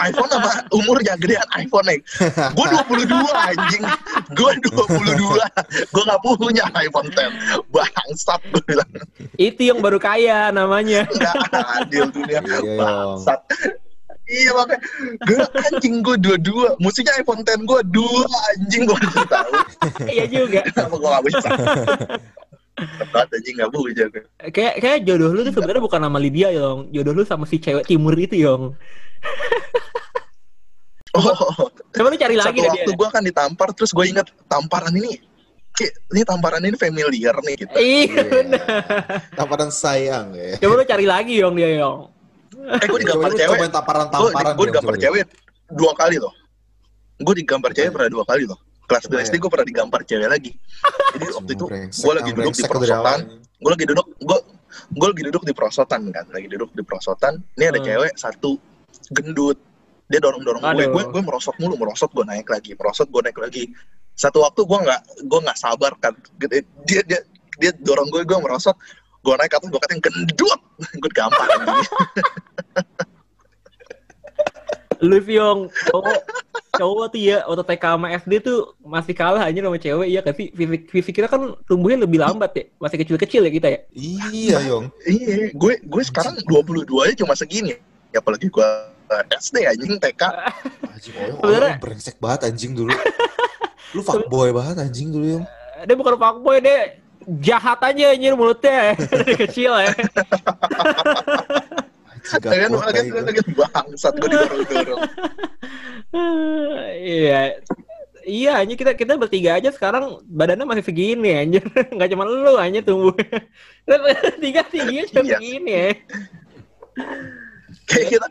iPhone 0.00 0.30
sama 0.32 0.64
umurnya 0.72 1.14
gedean 1.20 1.44
iPhone 1.60 1.84
nih 1.84 2.00
gue 2.56 2.66
22 3.04 3.12
anjing. 3.52 3.84
Gue 4.32 4.50
22 4.72 5.92
gue 5.92 6.02
gak 6.06 6.20
punya 6.24 6.64
iPhone 6.80 7.08
10 7.12 7.68
bangsat 7.68 8.40
gue 8.54 8.62
bilang. 8.64 8.90
Itu 9.36 9.60
yang 9.74 9.84
baru 9.84 10.00
kaya 10.00 10.48
namanya. 10.54 11.04
nggak 11.04 11.36
adil 11.82 12.08
dunia. 12.08 12.40
Iya, 12.40 12.56
Yong. 12.56 12.78
bangsat. 12.80 13.40
Iya 14.30 14.50
makanya. 14.54 14.80
Gue 15.26 15.42
anjing 15.68 15.94
gue 16.06 16.16
dua-dua 16.22 16.66
musiknya 16.80 17.12
iPhone 17.20 17.42
10 17.44 17.66
gue 17.68 17.80
dua 17.92 18.22
anjing 18.54 18.82
gue 18.86 18.98
tahu 19.28 19.52
iya 20.08 20.24
juga. 20.30 20.62
kenapa 20.70 20.94
gue 20.96 21.10
gak 21.10 21.24
bisa 21.26 21.48
Tepat 22.76 23.26
anjing 23.30 23.54
gak 23.56 23.70
bisa 23.70 24.04
gue. 24.08 24.22
Kayak 24.50 24.74
kayak 24.78 24.98
jodoh 25.04 25.30
lu 25.30 25.40
tuh 25.42 25.52
sebenarnya 25.52 25.80
bukan 25.80 26.00
nama 26.00 26.16
Lydia, 26.16 26.48
Yong. 26.50 26.88
Jodoh 26.90 27.12
lu 27.12 27.22
sama 27.22 27.44
si 27.44 27.56
cewek 27.56 27.84
timur 27.84 28.14
itu, 28.14 28.36
Yong. 28.36 28.72
Oh, 31.10 31.66
Coba 31.90 32.06
lu 32.06 32.14
cari 32.14 32.38
lagi 32.38 32.62
satu 32.62 32.70
waktu 32.70 32.86
dia. 32.86 32.94
gue 32.94 33.08
kan 33.10 33.22
ditampar 33.26 33.74
terus 33.74 33.90
gue 33.90 34.06
inget 34.06 34.30
tamparan 34.46 34.94
ini 34.94 35.18
ini 36.06 36.22
tamparan 36.22 36.62
ini 36.62 36.78
familiar 36.78 37.34
nih 37.42 37.54
gitu. 37.58 37.74
Iya. 37.74 38.22
Iya. 38.22 38.58
Tamparan 39.34 39.74
sayang 39.74 40.30
ya. 40.38 40.54
Coba 40.62 40.78
lu 40.78 40.84
cari 40.86 41.06
lagi, 41.10 41.42
Yong 41.42 41.58
dia, 41.58 41.82
Yong. 41.82 41.98
Eh 42.78 42.86
gue 42.86 42.98
digambar 43.02 43.26
Coba 43.26 43.40
cewek, 43.42 43.56
cobain 43.58 43.72
tamparan-tamparan. 43.72 44.54
gue 44.54 44.54
Yong, 44.54 44.70
digambar 44.70 44.94
coba. 44.94 45.02
cewek 45.02 45.22
dua 45.72 45.92
kali 45.98 46.16
loh. 46.22 46.32
Gue 47.18 47.34
digambar 47.36 47.70
cewek 47.74 47.90
pernah 47.90 48.10
dua 48.12 48.24
kali 48.24 48.42
loh. 48.46 48.58
Kelas 48.90 49.06
Coba 49.06 49.22
2 49.22 49.26
SD 49.30 49.34
gue 49.38 49.50
pernah 49.54 49.66
digambar 49.70 50.00
cewek 50.02 50.26
lagi. 50.26 50.50
Jadi 51.14 51.26
waktu 51.38 51.52
itu 51.54 51.64
gue 51.70 52.12
lagi 52.18 52.30
duduk 52.34 52.54
di 52.58 52.64
perosotan, 52.66 53.18
gue 53.38 53.70
lagi 53.70 53.86
duduk 53.86 54.06
gue 54.18 54.38
gue 54.90 55.08
lagi 55.14 55.22
duduk 55.30 55.42
di 55.46 55.52
perosotan 55.54 56.00
kan 56.10 56.26
lagi 56.34 56.46
duduk 56.50 56.70
di 56.74 56.82
perosotan. 56.82 57.38
Ini 57.54 57.70
ada 57.70 57.78
Hmm. 57.78 57.86
cewek 57.86 58.12
satu 58.18 58.58
gendut. 59.14 59.62
Dia 60.10 60.18
dorong 60.18 60.42
dorong 60.42 60.58
gue. 60.58 60.90
Gue 60.90 61.04
gue 61.06 61.22
merosot 61.22 61.54
mulu 61.62 61.78
merosot 61.78 62.10
gue 62.10 62.26
naik 62.26 62.50
lagi 62.50 62.74
merosot 62.74 63.06
gue 63.06 63.22
naik 63.30 63.38
lagi. 63.38 63.70
Satu 64.18 64.42
waktu 64.42 64.66
gue 64.66 64.78
nggak 64.82 65.00
gue 65.22 65.38
nggak 65.38 65.58
sabar 65.62 65.94
kan. 66.02 66.18
Dia 66.42 67.06
dia 67.06 67.20
dia, 67.62 67.70
dorong 67.78 68.10
gue 68.10 68.26
gue 68.26 68.38
merosot. 68.42 68.74
Gue 69.22 69.38
naik 69.38 69.54
atas 69.54 69.70
gue 69.70 69.80
katain 69.86 70.02
gendut! 70.02 70.60
Gue 71.00 71.12
gampang 71.12 71.46
sih, 75.00 75.36
Yong. 75.36 75.68
Cowok, 75.88 76.20
cowok 76.80 77.06
tuh 77.12 77.20
ya, 77.20 77.38
waktu 77.44 77.64
TK 77.68 77.84
sama 77.84 78.06
SD 78.16 78.32
tuh 78.40 78.58
masih 78.80 79.12
kalah 79.12 79.44
aja 79.44 79.60
sama 79.60 79.76
cewek, 79.76 80.08
iya 80.08 80.20
kan? 80.24 80.32
Fisik, 80.32 80.82
fisik 80.88 81.12
kita 81.20 81.28
kan 81.28 81.52
tumbuhnya 81.68 82.08
lebih 82.08 82.24
lambat 82.24 82.50
ya. 82.56 82.64
Masih 82.80 82.96
kecil-kecil 83.04 83.44
ya 83.44 83.52
kita 83.52 83.68
ya. 83.68 83.78
Iya, 83.92 84.56
Yong. 84.72 84.84
iya 85.04 85.52
gue 85.52 85.72
gue 85.84 86.02
sekarang 86.02 86.40
22 86.48 86.88
aja 87.04 87.14
cuma 87.20 87.36
segini 87.36 87.76
ya 88.10 88.18
apalagi 88.18 88.50
gue 88.50 88.66
eh, 89.12 89.24
SD 89.38 89.56
anjing 89.66 89.94
TK 90.02 90.22
Anjing, 90.90 91.14
Oyong 91.44 91.78
brengsek 91.78 92.16
banget 92.18 92.50
anjing 92.50 92.72
dulu. 92.74 92.90
Lu 93.94 94.00
fuckboy 94.06 94.54
banget 94.54 94.86
anjing 94.86 95.10
dulu, 95.10 95.26
Yong. 95.38 95.46
Dia 95.84 95.96
bukan 95.98 96.14
fuckboy, 96.14 96.62
dia 96.62 97.00
jahat 97.40 97.80
aja 97.84 98.16
anjir 98.16 98.32
mulutnya 98.38 98.94
dari 99.10 99.34
kecil 99.36 99.72
ya. 99.76 99.92
Kan 102.20 102.40
kan 102.44 102.70
kan 102.70 103.02
gue. 103.08 103.42
bangsat 103.56 104.12
gue 104.20 104.28
didorong 104.28 104.62
dorong 104.68 105.00
Iya. 106.12 107.40
Iya, 108.20 108.52
anjir 108.60 108.76
kita 108.76 108.92
kita 108.92 109.16
bertiga 109.16 109.56
aja 109.56 109.72
sekarang 109.72 110.20
badannya 110.28 110.68
masih 110.68 110.84
segini 110.84 111.32
anjir. 111.32 111.64
Enggak 111.88 112.08
cuma 112.12 112.24
lu 112.24 112.54
anjir 112.54 112.84
tumbuh. 112.84 113.16
Kita 113.16 113.96
bertiga 113.96 114.60
tingginya 114.70 115.04
cuma 115.08 115.22
Iya. 115.24 115.36
segini 115.36 115.72
ya. 115.72 115.90
kayak 117.86 118.06
kita 118.10 118.26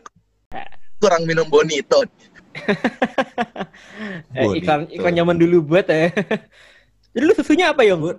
kurang 0.98 1.24
minum 1.24 1.48
bonito 1.48 2.04
Eh, 4.30 4.42
Bonito. 4.42 4.58
iklan 4.58 4.80
iklan 4.90 5.14
zaman 5.16 5.36
dulu 5.36 5.56
buat 5.64 5.86
ya. 5.86 6.10
Jadi 7.10 7.24
lu 7.24 7.32
susunya 7.32 7.70
apa, 7.70 7.82
Yong? 7.82 8.14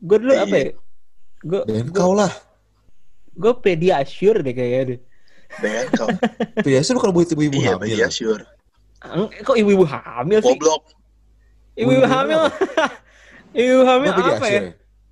Gue 0.00 0.16
dulu 0.18 0.32
apa 0.32 0.56
ya? 0.56 0.68
Gue 1.42 1.60
Dan 1.64 1.90
kau 1.90 2.12
lah. 2.12 2.32
gue 3.34 3.52
pediasure 3.54 4.40
deh 4.40 4.50
kayaknya 4.50 4.82
deh. 4.88 5.00
Ben 5.60 5.86
kau 5.92 6.08
Biasa 6.60 6.90
lu 6.90 6.98
kalau 6.98 7.14
buat 7.14 7.28
ibu-ibu 7.28 7.56
iya 7.56 7.76
hamil. 7.76 7.88
iya 7.88 8.08
sure 8.08 8.42
Ang- 8.42 8.57
Kok 9.44 9.56
ibu-ibu 9.56 9.84
hamil 9.86 10.38
sih? 10.42 10.54
goblok 10.58 10.82
Ibu-ibu 11.78 12.06
hamil. 12.10 12.40
Ibu 13.58 13.80
hamil 13.86 14.10
Lu 14.12 14.22
apa 14.34 14.46
ya? 14.50 14.60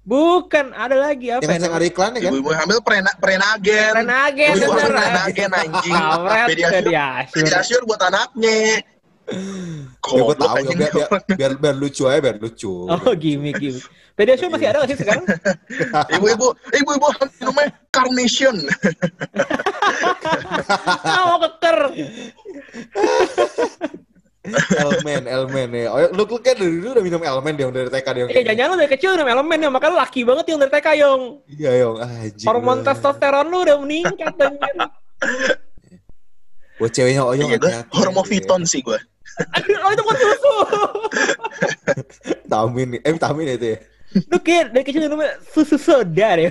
Bukan, 0.07 0.71
ada 0.71 0.95
lagi 0.95 1.35
apa 1.35 1.43
Yang 1.43 1.67
ya? 1.67 1.71
ada 1.75 1.87
iklannya 1.87 2.21
kan? 2.23 2.31
ibu-ibu 2.31 2.51
hamil 2.55 2.79
prena 2.79 3.11
prenagen 3.19 3.91
Renagen, 3.95 4.55
Ibu 4.55 4.71
hamil 4.71 4.71
bener. 4.71 4.91
prenagen 5.03 5.51
anjing 5.51 5.95
Kawret 5.99 6.47
Pediasure 6.47 6.83
pediasure. 6.87 7.35
Pediasure 7.35 7.83
buat 7.91 8.01
anaknya 8.07 8.59
Ya, 9.27 10.23
gue 10.23 10.37
tahu 10.39 10.55
ya, 10.63 10.71
biar, 10.71 10.93
biar, 10.95 11.09
biar, 11.35 11.53
biar 11.59 11.75
lucu 11.75 12.07
aja, 12.07 12.23
biar 12.23 12.39
lucu. 12.39 12.87
Oh, 12.87 13.13
gimmick, 13.19 13.59
gimmick. 13.59 13.83
Pediasure 14.17 14.49
masih 14.49 14.71
ada 14.73 14.81
gak 14.81 14.89
sih 14.95 14.99
sekarang? 15.03 15.25
Ibu-ibu 16.17 16.57
Ibu-ibu 16.73 17.07
namanya 17.45 17.69
Carnation 17.93 18.57
Ah, 21.05 21.23
mau 21.29 21.39
keker. 21.45 21.79
Elmen, 24.79 25.23
Elmen 25.29 25.69
ya. 25.75 25.93
Oh, 25.93 26.01
lu, 26.17 26.23
lu 26.25 26.39
kan 26.41 26.57
dari 26.57 26.81
dulu 26.81 26.97
udah 26.97 27.05
minum 27.05 27.21
Elmen 27.21 27.55
dia 27.61 27.69
dari 27.69 27.91
TK 27.93 28.09
dia. 28.15 28.25
Eh, 28.31 28.41
jangan-jangan 28.47 28.71
lu 28.73 28.77
dari 28.81 28.91
kecil 28.95 29.11
udah 29.21 29.27
elemen 29.27 29.59
ya, 29.59 29.69
makanya 29.69 29.93
lu 29.93 29.99
laki 30.01 30.21
banget 30.23 30.45
yang 30.49 30.59
dari 30.65 30.73
TK, 30.73 30.89
Yong. 31.03 31.23
Iya, 31.51 31.71
Yong. 31.83 31.97
Anjing. 31.99 32.47
Hormon 32.47 32.79
testosteron 32.87 33.47
lu 33.51 33.59
udah 33.67 33.77
meningkat, 33.83 34.33
anjir. 34.39 34.71
Buat 36.77 36.93
ceweknya 36.93 37.23
Oyong 37.25 37.51
Iya 37.53 37.59
gue 37.59 37.69
hati-hati. 37.69 37.93
Hormoviton 37.97 38.63
sih 38.69 38.85
gue 38.85 39.01
Oh, 39.85 39.91
itu 39.93 40.03
bukan 40.03 40.17
susu. 40.17 40.55
Vitamin 42.25 42.87
nih. 42.97 43.01
Eh, 43.05 43.13
vitamin 43.13 43.53
ya 43.53 43.55
itu 43.61 43.67
ya. 43.77 43.79
Lu 44.33 44.39
kayak 44.41 44.73
dari 44.73 44.85
kecil 44.87 45.03
minumnya 45.05 45.37
susu 45.53 45.77
soda 45.77 46.29
deh. 46.41 46.49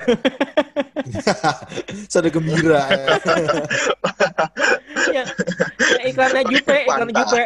Sudah 2.12 2.30
gembira. 2.30 2.86
ya. 5.10 5.24
yang 5.98 6.08
iklannya 6.14 6.44
Jupe, 6.46 6.78
iklan. 6.86 7.10
Jupe. 7.10 7.44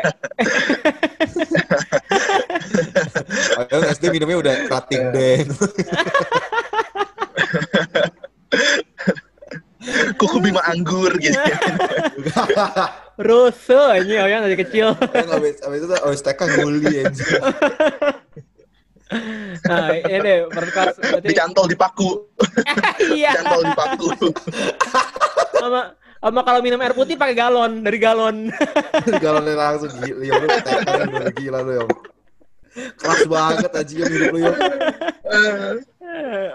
Oyong 3.64 3.86
SD 3.96 4.04
minumnya 4.12 4.38
udah 4.44 4.56
rating 4.68 5.04
deng. 5.16 5.48
Kuku 10.16 10.38
bima 10.42 10.62
anggur 10.68 11.14
gitu 11.20 11.38
Rusuh 13.20 14.00
aja 14.00 14.32
yang 14.32 14.48
dari 14.48 14.56
kecil. 14.56 14.96
Abis, 14.96 15.60
abis 15.60 15.80
itu 15.84 15.96
abis 16.08 16.22
TK 16.24 16.40
nguli 16.56 17.04
anjing. 17.04 17.28
Nah, 19.66 19.90
ini 19.90 20.22
deh, 20.22 20.38
perkas 20.54 20.94
berarti 21.02 21.34
Dicantol 21.34 21.66
di 21.66 21.74
paku 21.74 22.30
iya. 23.18 23.34
Dicantol 23.34 23.66
di 23.66 23.74
paku 23.74 24.08
Sama 25.58 25.98
sama 26.22 26.46
kalau 26.46 26.62
minum 26.62 26.78
air 26.78 26.94
putih 26.94 27.18
pakai 27.18 27.34
galon 27.34 27.82
dari 27.82 27.98
galon. 27.98 28.54
Lu 28.54 29.54
langsung 29.58 29.90
gila. 30.06 30.36
Lu 30.36 30.46
TK 30.46 30.68
kan 30.86 31.10
udah 31.10 31.32
gila 31.34 31.60
lu, 31.66 31.72
Yong. 31.82 31.92
Keras 32.70 33.22
banget 33.26 33.72
anjing 33.72 33.98
yang 34.00 34.12
hidup 34.12 34.30
lu. 34.30 34.40
Eh, 34.40 34.54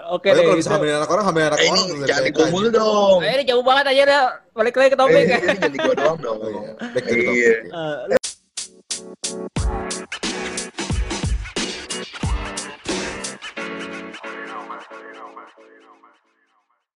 Oke 0.09 0.27
deh. 0.29 0.41
kalau 0.41 0.55
bisa 0.55 0.67
itu. 0.67 0.75
hamilin 0.75 0.95
anak 0.97 1.09
orang, 1.09 1.25
hamilin 1.25 1.47
anak 1.47 1.59
Eh, 1.59 1.65
orang. 1.65 1.79
ini 1.79 2.05
jangan 2.05 2.23
anjing. 2.23 2.71
dong 2.71 3.17
Eh, 3.19 3.31
ini 3.33 3.43
jauh 3.45 3.63
banget 3.63 3.85
aja 3.87 4.03
dah. 4.05 4.23
Balik 4.51 4.73
lagi 4.73 4.89
ke 4.89 4.93
Eh, 4.93 4.99
topik. 4.99 5.23
ini 5.23 5.57
jadi 5.57 5.77
gua 5.79 5.95
doang 5.95 6.17
dong 6.19 6.37
Oh, 6.37 6.49
iya. 6.49 6.71
Back 6.91 7.03
to 7.03 7.11
the 7.11 7.23
topic. 7.23 7.35
Iya. 7.35 7.53
Eh, 7.65 7.97
lu- 8.09 8.23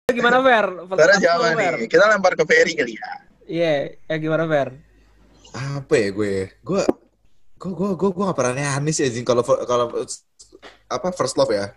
Gimana 0.09 0.41
Fer? 0.41 0.67
Sekarang 0.89 1.19
siapa 1.21 1.45
nih? 1.53 1.87
Kita 1.87 2.05
lempar 2.09 2.33
ke 2.35 2.45
Ferry 2.45 2.73
kali 2.73 2.97
ya. 2.97 3.11
Iya, 3.49 3.73
ya 4.05 4.17
gimana 4.19 4.45
Fer? 4.45 4.69
apa 5.49 5.95
ya 5.97 6.09
gue? 6.13 6.35
Gue 6.61 6.83
gue 7.59 7.73
gue 7.75 7.91
gue 7.99 8.09
gue 8.15 8.25
gak 8.25 8.39
pernah 8.39 8.79
aneh 8.79 8.95
sih 8.95 9.03
anjing 9.11 9.27
kalau 9.27 9.43
kalau 9.43 9.91
apa 10.87 11.09
first 11.13 11.35
love 11.35 11.51
ya. 11.51 11.75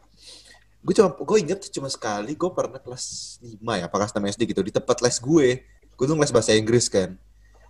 Gue 0.82 0.94
cuma 0.98 1.14
gue 1.14 1.38
inget 1.42 1.62
cuma 1.74 1.90
sekali 1.90 2.34
gue 2.34 2.50
pernah 2.54 2.78
kelas 2.82 3.38
5 3.42 3.62
ya, 3.62 3.86
apa 3.90 3.96
kelas 3.98 4.14
6 4.18 4.34
SD 4.38 4.42
gitu 4.54 4.62
di 4.62 4.74
tempat 4.74 4.98
les 5.02 5.18
gue. 5.18 5.48
Gue 5.98 6.06
tuh 6.06 6.18
les 6.18 6.34
bahasa 6.34 6.54
Inggris 6.54 6.90
kan. 6.90 7.18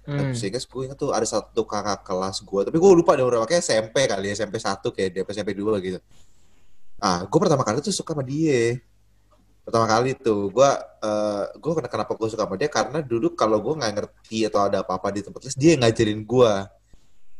Hmm. 0.07 0.33
Sehingga 0.35 0.59
gue 0.59 0.81
inget 0.87 0.97
tuh 0.99 1.11
ada 1.11 1.27
satu 1.27 1.63
kakak 1.63 2.01
kelas 2.07 2.41
gue, 2.41 2.61
tapi 2.67 2.77
gue 2.79 2.91
lupa 2.91 3.13
deh 3.13 3.21
udah 3.21 3.45
kayak 3.45 3.61
SMP 3.61 4.09
kali, 4.09 4.33
SMP 4.33 4.57
1 4.57 4.81
kayak 4.81 5.09
dia 5.13 5.23
SMP 5.27 5.53
2 5.53 5.77
gitu. 5.83 5.99
Ah, 7.01 7.25
gue 7.25 7.39
pertama 7.41 7.61
kali 7.61 7.83
tuh 7.85 7.93
suka 7.93 8.17
sama 8.17 8.23
dia. 8.25 8.81
Pertama 9.61 9.85
kali 9.85 10.17
tuh, 10.17 10.49
gue 10.49 10.69
uh, 11.05 11.43
gue 11.53 11.71
kenapa 11.85 12.17
gue 12.17 12.27
suka 12.33 12.49
sama 12.49 12.57
dia 12.57 12.65
karena 12.65 13.05
dulu 13.05 13.37
kalau 13.37 13.61
gue 13.61 13.73
nggak 13.77 13.93
ngerti 13.93 14.49
atau 14.49 14.65
ada 14.65 14.81
apa-apa 14.81 15.13
di 15.13 15.21
tempat 15.21 15.41
les, 15.45 15.53
dia 15.53 15.77
ngajarin 15.77 16.25
gue 16.25 16.53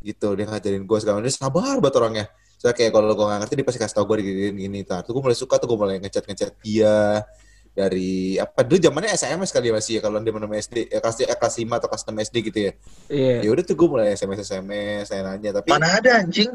gitu, 0.02 0.34
dia 0.34 0.46
ngajarin 0.50 0.84
gue 0.84 0.98
segala 1.02 1.22
dia 1.22 1.34
sabar 1.34 1.78
banget 1.78 1.96
orangnya. 1.98 2.26
Soalnya 2.58 2.78
kayak 2.78 2.92
kalau 2.94 3.14
gue 3.14 3.26
gak 3.26 3.40
ngerti 3.42 3.54
dia 3.58 3.66
pasti 3.66 3.80
kasih 3.82 3.96
tau 3.98 4.06
gue 4.06 4.16
gini 4.22 4.54
gini. 4.54 4.80
Tuh 4.86 5.12
gue 5.14 5.24
mulai 5.24 5.38
suka 5.38 5.58
tuh 5.58 5.66
gue 5.70 5.78
mulai 5.78 5.98
ngechat 5.98 6.26
ngechat 6.30 6.52
dia, 6.62 7.26
dari 7.72 8.36
apa 8.36 8.68
dulu 8.68 8.84
zamannya 8.84 9.16
SMS 9.16 9.56
kali 9.56 9.72
ya 9.72 9.74
masih 9.80 9.94
ya 9.98 10.02
kalau 10.04 10.20
dia 10.20 10.34
mana 10.36 10.48
SD 10.60 10.92
ya 10.92 11.00
kelas 11.00 11.18
ya, 11.24 11.36
kelas 11.40 11.56
5 11.56 11.80
atau 11.80 11.88
kelas 11.88 12.04
6 12.04 12.26
SD 12.28 12.36
gitu 12.52 12.60
ya. 12.60 12.72
Iya. 13.08 13.28
Yeah. 13.32 13.40
Ya 13.48 13.50
udah 13.56 13.64
tuh 13.64 13.76
gue 13.80 13.88
mulai 13.88 14.08
SMS 14.12 14.44
SMS 14.44 15.04
saya 15.08 15.22
nanya 15.24 15.50
tapi 15.56 15.72
Mana 15.72 15.88
ada 15.96 16.20
anjing? 16.20 16.52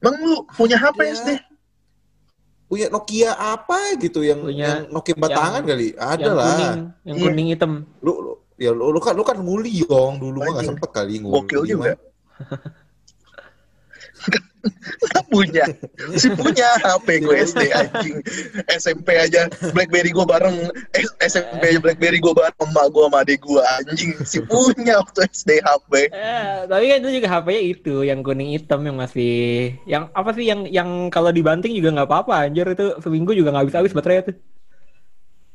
Bang 0.00 0.16
lu 0.22 0.46
punya 0.56 0.80
HP 0.80 0.98
ya, 1.04 1.12
SD? 1.12 1.30
Punya 2.68 2.86
Nokia 2.92 3.32
apa 3.36 3.96
gitu 4.00 4.20
yang, 4.24 4.44
punya, 4.44 4.84
yang 4.84 4.92
Nokia 4.92 5.16
batangan 5.16 5.60
yang, 5.64 5.68
kali? 5.68 5.88
Ada 5.96 6.24
yang 6.24 6.36
lah. 6.36 6.46
Kuning, 6.48 6.78
yang 7.04 7.16
yeah. 7.16 7.24
kuning 7.28 7.46
hitam. 7.52 7.72
Lu, 8.00 8.12
lu 8.16 8.32
ya 8.58 8.70
lu, 8.72 8.84
lu 8.90 9.00
kan 9.00 9.14
lu 9.14 9.22
kan 9.22 9.38
nguli 9.38 9.84
yong 9.84 10.18
dulu 10.18 10.40
mah 10.40 10.52
gak 10.56 10.72
sempet 10.72 10.90
kali 10.90 11.20
nguli. 11.20 11.36
Gokil 11.44 11.62
juga. 11.68 11.92
Gak 15.08 15.24
punya. 15.30 15.64
Si 16.18 16.28
punya 16.34 16.66
HP 16.82 17.22
gue 17.22 17.36
SD 17.46 17.62
anjing. 17.70 18.16
SMP 18.66 19.14
aja 19.14 19.46
BlackBerry 19.72 20.10
gue 20.10 20.26
bareng 20.26 20.56
SMP 21.22 21.62
aja 21.74 21.80
BlackBerry 21.80 22.18
gue 22.18 22.34
bareng 22.34 22.58
emak 22.58 22.86
gue 22.90 23.04
sama 23.06 23.18
adik 23.22 23.40
gue 23.46 23.62
anjing. 23.78 24.10
Si 24.26 24.38
punya 24.42 24.98
waktu 25.00 25.30
SD 25.30 25.62
HP. 25.62 25.92
Eh, 26.10 26.56
tapi 26.66 26.84
kan 26.90 26.96
itu 27.00 27.10
juga 27.22 27.28
HP-nya 27.38 27.62
itu 27.62 27.94
yang 28.02 28.20
kuning 28.26 28.50
hitam 28.58 28.80
yang 28.82 28.96
masih 28.98 29.34
yang 29.86 30.10
apa 30.12 30.34
sih 30.34 30.44
yang 30.50 30.66
yang 30.68 31.08
kalau 31.08 31.30
dibanting 31.30 31.72
juga 31.78 31.94
nggak 31.94 32.08
apa-apa 32.10 32.50
anjir 32.50 32.66
itu 32.68 32.98
seminggu 33.00 33.32
juga 33.32 33.54
nggak 33.54 33.70
habis-habis 33.70 33.94
baterai 33.94 34.26
itu. 34.26 34.32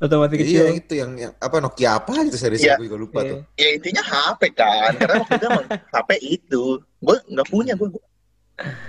Atau 0.03 0.19
masih 0.19 0.37
kecil. 0.43 0.59
Iya 0.67 0.83
itu 0.83 0.93
yang, 0.99 1.11
yang 1.15 1.31
apa 1.39 1.63
Nokia 1.63 1.95
apa 1.95 2.27
gitu 2.27 2.35
serius 2.35 2.59
ya, 2.59 2.75
gue 2.75 2.91
juga 2.91 2.99
lupa 2.99 3.19
iya. 3.23 3.31
tuh. 3.31 3.39
Ya 3.55 3.67
intinya 3.71 4.03
HP 4.03 4.41
kan. 4.51 4.91
Karena 4.99 5.15
waktu 5.23 5.33
itu 5.39 5.47
HP 5.95 6.09
itu. 6.35 6.63
Gue 6.99 7.17
nggak 7.31 7.47
punya 7.47 7.73
gue 7.79 7.87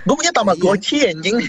Gue 0.05 0.15
punya 0.19 0.29
Tamagotchi 0.35 1.07
iya. 1.07 1.15
anjing. 1.15 1.39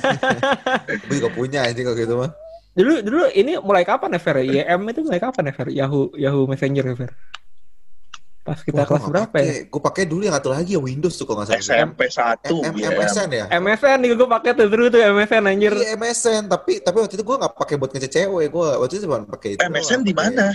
gue 1.06 1.14
juga 1.20 1.30
punya 1.30 1.68
anjing 1.68 1.84
kalau 1.84 1.98
gitu 2.00 2.14
mah. 2.16 2.30
Dulu 2.76 2.92
dulu 3.04 3.24
ini 3.36 3.60
mulai 3.60 3.84
kapan 3.84 4.16
ya 4.16 4.20
Fer? 4.20 4.36
IM 4.44 4.80
itu 4.88 5.00
mulai 5.04 5.20
kapan 5.20 5.48
ya 5.48 5.52
Fer? 5.52 5.68
Yahoo 5.72 6.12
Yahoo 6.16 6.48
Messenger 6.48 6.84
ya 6.88 6.96
Fer? 6.96 7.12
Pas 8.46 8.62
kita 8.62 8.78
Wah, 8.78 8.86
kelas 8.86 9.04
berapa 9.10 9.26
pake. 9.34 9.42
ya? 9.42 9.54
Gue 9.66 9.82
pakai 9.82 10.02
dulu 10.06 10.22
yang 10.22 10.38
satu 10.38 10.54
lagi 10.54 10.78
ya 10.78 10.80
Windows 10.80 11.18
tuh 11.18 11.26
kalau 11.26 11.42
nggak 11.42 11.50
salah. 11.50 11.66
SMP 11.66 12.00
satu. 12.06 12.56
ya. 12.78 12.88
MSN 12.94 13.28
ya? 13.34 13.44
MSN 13.50 13.98
nih 13.98 14.08
gue 14.14 14.28
pakai 14.30 14.50
tuh 14.54 14.66
dulu 14.70 14.86
tuh 14.86 15.02
MSN 15.02 15.42
anjir. 15.50 15.72
Iya 15.74 15.98
MSN 15.98 16.42
tapi 16.46 16.78
tapi 16.78 16.96
waktu 17.02 17.18
itu 17.18 17.26
gue 17.26 17.36
nggak 17.42 17.54
pakai 17.58 17.74
buat 17.74 17.90
ngecek 17.90 18.10
cewek 18.14 18.46
gue 18.54 18.68
waktu 18.78 18.94
itu 18.94 19.02
cuma 19.02 19.26
pakai 19.26 19.58
itu. 19.58 19.62
MSN 19.66 20.00
di 20.06 20.14
mana? 20.14 20.54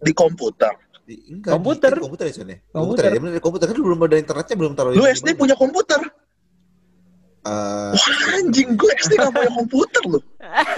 Di 0.00 0.12
komputer. 0.16 0.72
Di, 1.04 1.20
enggak, 1.28 1.52
komputer. 1.52 1.90
Di, 1.92 2.00
komputer 2.00 2.24
ya, 2.24 2.32
Komputer. 2.32 2.56
komputer 2.72 3.04
ya, 3.04 3.12
komputer. 3.12 3.40
komputer 3.44 3.66
kan 3.68 3.76
belum 3.76 3.98
ada 4.08 4.16
internetnya, 4.16 4.56
belum 4.56 4.72
taruh. 4.72 4.90
Lu 4.96 5.04
SD 5.04 5.28
punya 5.36 5.52
komputer? 5.52 6.00
Uh, 7.42 7.90
Wah 7.90 8.38
anjing, 8.38 8.78
gue 8.78 8.90
SD 9.02 9.18
gak 9.18 9.34
punya 9.34 9.50
komputer 9.50 10.02
lu. 10.06 10.22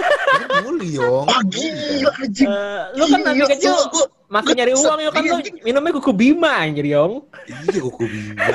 Muli 0.65 0.97
yong. 0.97 1.29
Ah 1.29 1.45
gila 1.45 2.09
anjing. 2.25 2.49
Uh, 2.49 2.83
lu 2.97 3.03
kan 3.05 3.19
nanti 3.21 3.45
kecil 3.53 3.77
gua, 3.93 4.05
masih 4.25 4.53
nyari 4.57 4.73
uang 4.73 4.99
ya 5.01 5.09
kan 5.13 5.21
lu 5.21 5.37
minumnya 5.61 5.91
kuku 6.01 6.11
bima 6.13 6.65
anjir 6.65 6.85
yong. 6.89 7.25
Iya 7.45 7.79
kuku 7.81 8.03
bima. 8.09 8.45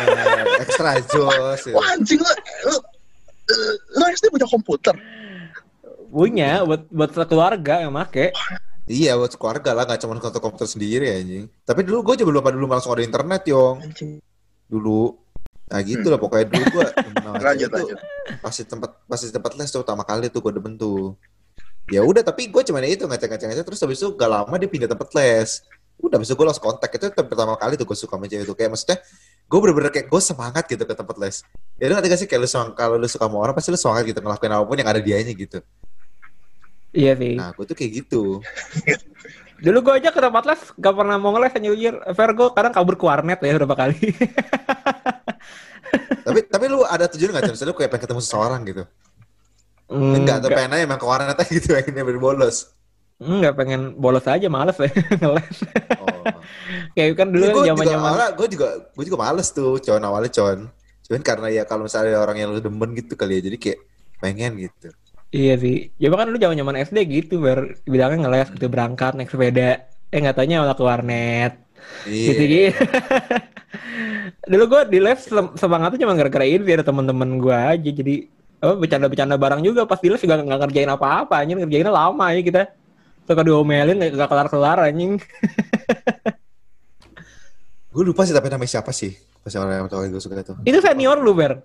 Ekstra 0.63 0.99
jos. 1.07 1.63
Ya. 1.67 1.75
Wah 1.75 1.87
anjing 1.95 2.19
lu, 2.19 2.33
lu, 2.67 2.77
lu 3.99 4.03
SD 4.11 4.35
punya 4.35 4.47
komputer? 4.51 4.95
Punya, 6.11 6.67
buat 6.67 6.91
buat 6.91 7.11
keluarga 7.31 7.87
yang 7.87 7.95
make. 7.95 8.35
Iya 8.91 9.15
buat 9.15 9.31
keluarga 9.39 9.71
lah, 9.71 9.87
gak 9.87 10.03
cuma 10.03 10.19
untuk 10.19 10.43
komputer 10.43 10.67
sendiri 10.67 11.07
anjing. 11.15 11.47
Tapi 11.63 11.87
dulu 11.87 12.11
gue 12.11 12.27
juga 12.27 12.35
belum 12.35 12.59
dulu 12.59 12.67
langsung 12.67 12.91
ada 12.91 13.07
internet 13.07 13.47
yong. 13.47 13.79
Dulu. 14.67 15.15
Nah 15.71 15.79
gitu 15.87 16.11
lah 16.11 16.19
pokoknya 16.19 16.51
dulu 16.51 16.65
gue. 16.75 16.89
lanjut, 17.47 17.71
lanjut. 17.71 17.99
Pasti 18.43 18.67
tempat 18.67 18.91
pasti 19.07 19.31
tempat 19.31 19.55
les 19.55 19.71
tuh 19.71 19.87
pertama 19.87 20.03
kali 20.03 20.27
tuh 20.35 20.43
gue 20.43 20.53
demen 20.59 20.75
tuh. 20.75 21.15
Ya 21.91 22.07
udah 22.07 22.23
tapi 22.23 22.47
gue 22.47 22.63
cuma 22.63 22.79
itu 22.87 23.03
ngecek-ngecek 23.03 23.47
ngecek 23.51 23.65
terus 23.67 23.81
habis 23.83 23.99
itu 23.99 24.15
gak 24.15 24.31
lama 24.31 24.55
dia 24.55 24.71
pindah 24.71 24.87
tempat 24.87 25.11
les. 25.19 25.67
Udah 25.99 26.17
habis 26.17 26.31
itu 26.31 26.39
gue 26.39 26.47
langsung 26.47 26.65
kontak 26.71 26.91
itu 26.95 27.11
pertama 27.11 27.59
kali 27.59 27.75
tuh 27.75 27.85
gue 27.85 27.99
suka 27.99 28.15
sama 28.15 28.31
cewek 28.31 28.47
itu 28.47 28.55
kayak 28.55 28.71
maksudnya 28.71 28.97
gue 29.51 29.59
bener-bener 29.59 29.91
kayak 29.91 30.07
gue 30.07 30.21
semangat 30.23 30.65
gitu 30.71 30.87
ke 30.87 30.95
tempat 30.95 31.17
les. 31.19 31.43
Ya 31.83 31.91
lu 31.91 31.99
ngerti 31.99 32.09
gak 32.15 32.21
sih 32.23 32.29
kayak 32.31 32.41
lu 32.47 32.49
kalau 32.79 32.95
lu 32.95 33.11
suka 33.11 33.27
sama 33.27 33.37
orang 33.43 33.55
pasti 33.59 33.75
lu 33.75 33.79
semangat 33.83 34.07
gitu 34.07 34.23
ngelakuin 34.23 34.55
apa 34.55 34.65
pun 34.65 34.77
yang 34.79 34.87
ada 34.89 35.03
dianya 35.03 35.35
gitu. 35.35 35.59
Iya 36.91 37.13
sih. 37.19 37.35
Nah, 37.39 37.51
gue 37.55 37.65
tuh 37.67 37.77
kayak 37.79 37.91
gitu. 38.07 38.23
Dulu 39.65 39.79
gue 39.85 39.95
aja 40.01 40.09
ke 40.15 40.21
tempat 40.23 40.45
les 40.47 40.63
gak 40.79 40.95
pernah 40.95 41.17
mau 41.19 41.35
ngeles 41.35 41.53
hanya 41.59 41.71
Year. 41.75 41.95
Fair 42.15 42.31
gue 42.39 42.49
kadang 42.55 42.73
kabur 42.73 42.95
ke 42.95 43.05
warnet 43.05 43.39
ya 43.43 43.59
berapa 43.59 43.77
kali. 43.77 43.99
tapi 46.27 46.41
tapi 46.47 46.65
lu 46.71 46.87
ada 46.87 47.11
tujuan 47.11 47.35
gak? 47.35 47.51
Misalnya 47.51 47.71
lu 47.71 47.77
kayak 47.77 47.91
pengen 47.91 48.05
ketemu 48.07 48.21
seseorang 48.23 48.63
gitu? 48.63 48.83
Mm, 49.91 50.23
enggak, 50.23 50.37
atau 50.39 50.51
pengen 50.55 50.73
aja 50.79 50.83
emang 50.87 51.01
ke 51.03 51.07
warnet 51.07 51.35
aja 51.35 51.51
gitu, 51.51 51.75
akhirnya 51.75 52.07
berbolos. 52.07 52.71
Enggak 53.21 53.53
pengen 53.59 53.99
bolos 54.01 54.25
aja 54.25 54.49
males 54.49 54.79
ya 54.81 54.89
ngeles. 55.21 55.59
Oh. 56.01 56.25
kayak 56.97 57.21
kan 57.21 57.29
dulu 57.29 57.45
ya, 57.67 57.77
zaman 57.77 57.85
zaman 57.85 58.33
gue 58.33 58.49
juga 58.49 58.69
gue 58.97 59.05
juga 59.05 59.19
males 59.21 59.49
tuh 59.53 59.77
con 59.83 60.01
awalnya 60.01 60.31
con. 60.33 60.73
Cuman 61.05 61.23
karena 61.27 61.49
ya 61.53 61.63
kalau 61.69 61.85
misalnya 61.85 62.17
orang 62.17 62.41
yang 62.41 62.49
lu 62.55 62.65
demen 62.65 62.97
gitu 62.97 63.19
kali 63.19 63.37
ya 63.37 63.43
jadi 63.45 63.57
kayak 63.61 63.79
pengen 64.25 64.53
gitu. 64.57 64.89
Iya 65.31 65.55
sih. 65.61 65.93
Ya 66.01 66.09
kan 66.09 66.33
dulu 66.33 66.39
zaman 66.41 66.57
zaman 66.57 66.77
SD 66.81 66.99
gitu, 67.11 67.45
ber 67.45 67.77
bilangnya 67.85 68.25
ngeles 68.25 68.49
gitu 68.57 68.67
berangkat 68.73 69.13
naik 69.19 69.29
sepeda. 69.29 69.91
Eh 70.09 70.19
nggak 70.19 70.41
tanya 70.41 70.65
malah 70.65 70.79
ke 70.79 70.85
warnet. 70.87 71.53
Iya. 72.09 72.27
Gitu 72.33 72.43
gitu. 72.49 72.83
dulu 74.51 74.65
gue 74.67 74.83
di 74.97 74.99
les 74.99 75.21
semangatnya 75.61 76.01
cuma 76.03 76.17
gara-gara 76.17 76.43
ini 76.43 76.65
ada 76.65 76.83
teman-teman 76.83 77.39
gue 77.39 77.55
aja 77.55 77.91
jadi 77.93 78.27
oh, 78.63 78.77
bercanda-bercanda 78.79 79.37
barang 79.37 79.61
juga 79.65 79.85
pas 79.85 80.01
di 80.01 80.09
les 80.09 80.21
juga 80.21 80.41
nggak 80.41 80.61
ngerjain 80.69 80.91
apa-apa 80.93 81.35
anjing 81.41 81.59
ngerjainnya 81.65 81.93
lama 81.93 82.27
ya 82.33 82.41
kita 82.45 82.63
suka 83.25 83.43
diomelin 83.45 83.97
nggak 83.99 84.29
kelar-kelar 84.29 84.79
anjing 84.87 85.21
gue 87.93 88.05
lupa 88.07 88.23
sih 88.23 88.37
tapi 88.37 88.49
namanya 88.53 88.79
siapa 88.79 88.95
sih 88.95 89.17
pas 89.41 89.57
orang 89.57 89.89
yang 89.89 90.13
gue 90.13 90.23
suka 90.23 90.41
itu 90.41 90.55
itu 90.69 90.79
senior 90.79 91.19
lu 91.19 91.35
ber 91.35 91.59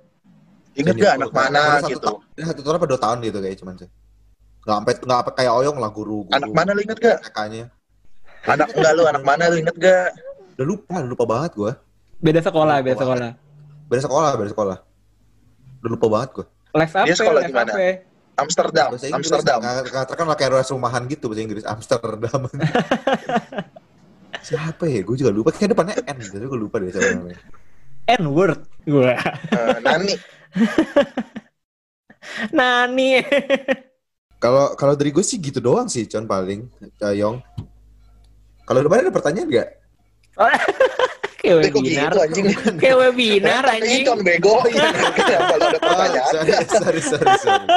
Ingat 0.75 0.95
gak 0.99 1.13
anak 1.15 1.31
mana 1.31 1.79
satu 1.79 1.87
gitu? 1.87 2.07
Ta 2.35 2.51
satu 2.51 2.59
tahun 2.59 2.75
apa 2.75 2.85
dua 2.91 2.99
tahun 2.99 3.17
gitu 3.23 3.39
kayak 3.39 3.55
cuman 3.63 3.75
sih. 3.79 3.89
Gak 4.67 4.75
sampai 4.75 4.93
nggak 4.99 5.19
apa 5.23 5.31
kayak 5.31 5.53
Oyong 5.55 5.79
lah 5.79 5.87
guru, 5.87 6.27
guru. 6.27 6.35
Anak 6.35 6.51
mana 6.51 6.75
lu 6.75 6.83
inget 6.83 6.99
gak? 6.99 7.17
Kakaknya. 7.31 7.71
Anak 8.43 8.75
enggak 8.75 8.91
lu 8.99 9.03
anak 9.07 9.23
mana 9.23 9.43
lu 9.47 9.55
inget 9.63 9.75
gak? 9.79 10.11
Udah 10.59 10.67
lupa, 10.67 10.99
udah 10.99 11.11
lupa 11.15 11.23
banget 11.23 11.51
gua. 11.55 11.71
Beda 12.19 12.43
sekolah, 12.43 12.83
beda 12.83 12.99
sekolah. 12.99 13.31
Beda 13.87 14.01
sekolah, 14.03 14.31
beda 14.35 14.49
sekolah. 14.51 14.77
Udah 15.79 15.91
lupa 15.95 16.07
banget 16.11 16.29
gua. 16.35 16.45
Les 16.75 16.91
apa? 16.91 17.07
Dia 17.07 17.15
sekolah 17.15 17.41
di 17.47 17.53
mana? 17.55 17.71
Amsterdam. 18.35 18.89
Amsterdam. 18.99 19.59
Kata 19.63 20.13
kan 20.13 20.25
kayak 20.35 20.67
rumahan 20.67 21.07
gitu 21.07 21.31
bahasa 21.31 21.41
Inggris. 21.41 21.63
Amsterdam. 21.63 22.41
Siapa 24.45 24.83
ya? 24.85 25.01
Gue 25.01 25.15
juga 25.15 25.31
lupa. 25.31 25.55
Kayak 25.55 25.73
depannya 25.73 25.95
N. 26.03 26.19
Jadi 26.19 26.45
gue 26.45 26.59
lupa 26.59 26.77
deh 26.77 26.93
siapa 26.93 27.17
namanya. 27.17 27.39
N 28.05 28.23
word. 28.29 28.61
Gue. 28.85 29.15
Uh, 29.49 29.77
Nani. 29.81 30.13
Nani. 32.57 33.11
Kalau 34.37 34.77
kalau 34.77 34.93
dari 34.93 35.09
gue 35.09 35.25
sih 35.25 35.41
gitu 35.41 35.57
doang 35.57 35.89
sih, 35.89 36.05
Con 36.05 36.29
paling, 36.29 36.69
Cayong. 37.01 37.41
Kalau 38.65 38.79
lu 38.85 38.89
ada 38.93 39.09
pertanyaan 39.09 39.49
nggak? 39.49 39.69
kayak 41.45 41.57
webinar, 41.61 42.11
gitu, 42.33 42.69
kayak 42.81 42.97
webinar 42.97 43.63
anjing. 43.69 44.03
Con 44.05 44.19
bego. 44.25 44.53
Kalau 45.53 45.65
ada 45.69 45.79
pertanyaan. 45.79 46.33
sorry, 46.33 46.51
sorry, 46.65 47.01
sorry, 47.01 47.33
sorry. 47.37 47.67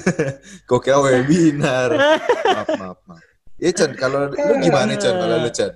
Kok 0.68 0.80
kayak 0.80 1.00
webinar. 1.04 1.90
Maaf, 1.92 2.68
maaf, 2.80 2.98
maaf. 3.04 3.22
Ya 3.60 3.70
Con, 3.76 3.92
kalau 3.94 4.26
lu 4.32 4.54
gimana 4.58 4.96
Con? 4.96 5.14
Kalau 5.14 5.36
lu 5.38 5.50
Con? 5.52 5.72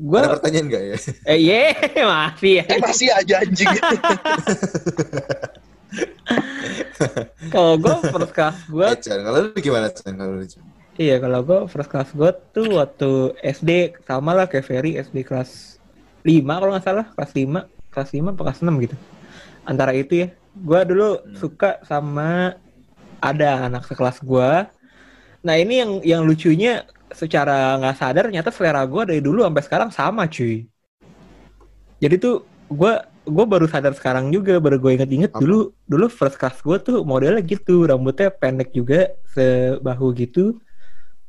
Gua... 0.00 0.18
Ada 0.24 0.28
pertanyaan 0.40 0.66
gak 0.72 0.82
ya? 0.82 0.96
Eh, 1.28 1.38
iya, 1.38 1.76
masih 2.10 2.52
ya. 2.60 2.64
Eh, 2.66 2.78
masih 2.80 3.08
aja 3.12 3.34
anjing. 3.44 3.68
kalau 7.52 7.76
gue 7.78 7.94
first 8.10 8.32
class 8.32 8.56
gue. 8.66 8.88
Eh, 8.90 9.20
kalau 9.22 9.38
lu 9.44 9.58
gimana 9.60 9.86
Chan? 9.92 10.12
Kalau 10.16 10.40
lu 10.40 10.46
Iya, 10.94 11.18
kalau 11.18 11.40
gue 11.42 11.58
first 11.68 11.90
class 11.90 12.08
gue 12.14 12.30
tuh 12.54 12.68
waktu 12.78 13.34
SD 13.42 13.98
sama 14.06 14.32
lah 14.32 14.46
kayak 14.46 14.66
Ferry 14.66 14.94
SD 14.94 15.26
kelas 15.26 15.73
lima 16.28 16.52
kalau 16.60 16.72
nggak 16.74 16.86
salah 16.88 17.06
kelas 17.14 17.32
lima 17.38 17.60
kelas 17.92 18.10
lima 18.16 18.28
apa 18.34 18.42
kelas 18.46 18.60
enam 18.64 18.76
gitu. 18.84 18.96
Antara 19.70 19.92
itu 19.96 20.12
ya 20.22 20.28
gue 20.54 20.80
dulu 20.90 21.04
Hmm. 21.24 21.34
suka 21.40 21.66
sama 21.90 22.56
ada 23.22 23.66
anak 23.68 23.82
sekelas 23.88 24.18
gue 24.22 24.50
nah 25.46 25.54
ini 25.62 25.74
yang 25.82 25.92
yang 26.12 26.22
lucunya 26.28 26.70
secara 27.20 27.76
nggak 27.80 27.96
sadar 28.00 28.22
ternyata 28.28 28.50
selera 28.54 28.82
gue 28.92 29.02
dari 29.10 29.20
dulu 29.24 29.44
sampai 29.46 29.62
sekarang 29.66 29.90
sama 29.94 30.22
cuy. 30.34 30.66
Jadi 32.02 32.14
tuh 32.20 32.34
gue 32.68 32.92
gue 33.24 33.44
baru 33.52 33.66
sadar 33.72 33.92
sekarang 33.96 34.28
juga 34.34 34.60
baru 34.60 34.76
gue 34.82 34.92
inget-inget 35.00 35.32
dulu 35.40 35.72
dulu 35.88 36.06
first 36.12 36.36
class 36.40 36.60
gue 36.60 36.76
tuh 36.86 36.96
modelnya 37.08 37.40
gitu 37.40 37.88
rambutnya 37.88 38.28
pendek 38.40 38.68
juga 38.76 39.08
sebahu 39.34 40.06
gitu. 40.20 40.60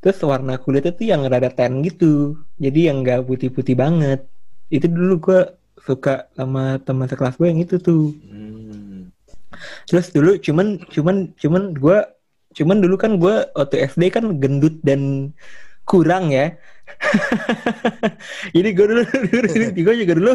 Terus 0.02 0.20
warna 0.32 0.54
kulitnya 0.64 0.94
tuh 1.00 1.08
yang 1.12 1.22
rada 1.32 1.50
tan 1.52 1.82
gitu 1.88 2.38
jadi 2.62 2.80
yang 2.94 2.98
nggak 3.04 3.26
putih-putih 3.30 3.76
banget 3.84 4.20
itu 4.74 4.86
dulu 4.90 5.14
gue 5.22 5.42
suka 5.86 6.26
sama 6.34 6.82
teman 6.82 7.06
sekelas 7.06 7.38
gue 7.38 7.48
yang 7.48 7.62
itu 7.62 7.78
tuh. 7.78 8.14
Hmm. 8.26 9.14
terus 9.88 10.12
dulu 10.12 10.36
cuman 10.36 10.84
cuman 10.92 11.32
cuman 11.40 11.72
gue 11.72 11.98
cuman 12.56 12.78
dulu 12.84 12.96
kan 13.00 13.16
gue 13.16 13.36
waktu 13.56 13.88
SD 13.88 14.12
kan 14.12 14.26
gendut 14.36 14.76
dan 14.84 15.32
kurang 15.88 16.34
ya. 16.34 16.58
Jadi 18.56 18.70
gue 18.76 18.86
dulu, 18.92 19.02
dulu 19.06 19.48
gue 19.72 19.96
juga 20.04 20.14
dulu 20.18 20.32